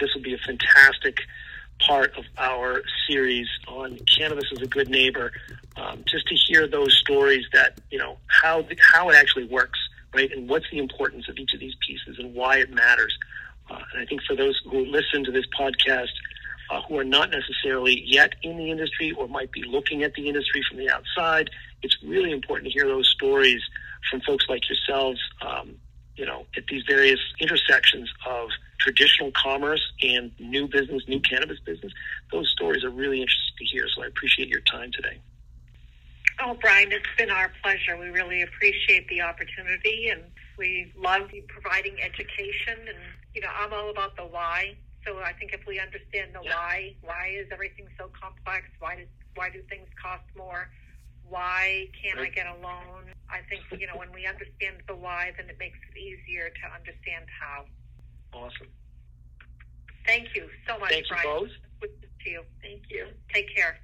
this 0.00 0.14
will 0.14 0.22
be 0.22 0.34
a 0.34 0.38
fantastic 0.38 1.18
part 1.78 2.16
of 2.16 2.24
our 2.38 2.82
series 3.08 3.48
on 3.68 3.98
cannabis 4.16 4.44
as 4.52 4.62
a 4.62 4.66
good 4.66 4.88
neighbor. 4.88 5.32
Um, 5.76 6.02
just 6.06 6.26
to 6.26 6.34
hear 6.34 6.66
those 6.66 6.96
stories 6.98 7.46
that 7.52 7.80
you 7.90 7.98
know 7.98 8.18
how 8.26 8.66
how 8.92 9.10
it 9.10 9.16
actually 9.16 9.44
works, 9.44 9.78
right, 10.14 10.30
and 10.32 10.48
what's 10.48 10.66
the 10.70 10.78
importance 10.78 11.28
of 11.28 11.38
each 11.38 11.54
of 11.54 11.60
these 11.60 11.74
pieces 11.86 12.18
and 12.18 12.34
why 12.34 12.58
it 12.58 12.70
matters. 12.70 13.16
Uh, 13.70 13.78
and 13.92 14.02
I 14.02 14.06
think 14.06 14.22
for 14.26 14.34
those 14.34 14.60
who 14.64 14.84
listen 14.86 15.24
to 15.24 15.32
this 15.32 15.44
podcast 15.58 16.10
uh, 16.70 16.80
who 16.82 16.98
are 16.98 17.04
not 17.04 17.30
necessarily 17.30 18.02
yet 18.06 18.34
in 18.42 18.56
the 18.56 18.70
industry 18.70 19.12
or 19.12 19.28
might 19.28 19.52
be 19.52 19.62
looking 19.62 20.02
at 20.02 20.14
the 20.14 20.28
industry 20.28 20.62
from 20.68 20.78
the 20.78 20.90
outside, 20.90 21.50
it's 21.82 21.96
really 22.04 22.32
important 22.32 22.70
to 22.70 22.72
hear 22.72 22.86
those 22.86 23.08
stories 23.08 23.60
from 24.10 24.20
folks 24.22 24.46
like 24.48 24.62
yourselves, 24.68 25.20
um, 25.42 25.74
you 26.16 26.26
know, 26.26 26.46
at 26.56 26.66
these 26.68 26.82
various 26.88 27.20
intersections 27.40 28.10
of 28.26 28.50
traditional 28.78 29.30
commerce 29.32 29.82
and 30.02 30.32
new 30.38 30.66
business, 30.66 31.02
new 31.06 31.20
cannabis 31.20 31.58
business. 31.60 31.92
Those 32.32 32.50
stories 32.50 32.84
are 32.84 32.90
really 32.90 33.20
interesting 33.20 33.56
to 33.58 33.64
hear. 33.64 33.86
So 33.94 34.02
I 34.02 34.06
appreciate 34.06 34.48
your 34.48 34.60
time 34.60 34.90
today. 34.92 35.18
Oh, 36.42 36.56
Brian, 36.60 36.90
it's 36.90 37.04
been 37.18 37.30
our 37.30 37.52
pleasure. 37.62 37.98
We 37.98 38.08
really 38.08 38.42
appreciate 38.42 39.08
the 39.08 39.20
opportunity 39.20 40.08
and 40.08 40.22
we 40.56 40.92
love 40.96 41.28
providing 41.48 42.00
education 42.00 42.78
and 42.88 42.98
you 43.34 43.40
know, 43.40 43.52
I'm 43.56 43.72
all 43.72 43.90
about 43.90 44.16
the 44.16 44.22
why. 44.22 44.76
So 45.06 45.18
I 45.18 45.32
think 45.32 45.52
if 45.52 45.60
we 45.66 45.80
understand 45.80 46.34
the 46.34 46.40
yeah. 46.44 46.54
why, 46.54 46.94
why 47.00 47.32
is 47.32 47.46
everything 47.52 47.86
so 47.98 48.10
complex? 48.12 48.66
Why 48.78 48.96
does 48.96 49.08
why 49.34 49.48
do 49.48 49.62
things 49.70 49.88
cost 50.00 50.24
more? 50.36 50.68
Why 51.28 51.86
can't 52.02 52.18
right. 52.18 52.30
I 52.30 52.34
get 52.34 52.46
a 52.46 52.54
loan? 52.60 53.14
I 53.30 53.40
think 53.48 53.62
you 53.80 53.86
know 53.86 53.96
when 53.96 54.12
we 54.12 54.26
understand 54.26 54.82
the 54.88 54.94
why, 54.94 55.32
then 55.38 55.48
it 55.48 55.56
makes 55.58 55.78
it 55.88 55.96
easier 55.96 56.50
to 56.50 56.64
understand 56.74 57.24
how. 57.40 57.64
Awesome. 58.32 58.68
Thank 60.06 60.34
you 60.34 60.48
so 60.66 60.78
much, 60.78 60.90
Thank 60.90 61.08
Brian. 61.08 61.24
You 61.24 61.40
both. 61.40 61.50
Good 61.80 61.90
to 62.24 62.30
you. 62.30 62.42
Thank 62.62 62.82
you. 62.90 63.06
Take 63.32 63.54
care. 63.54 63.78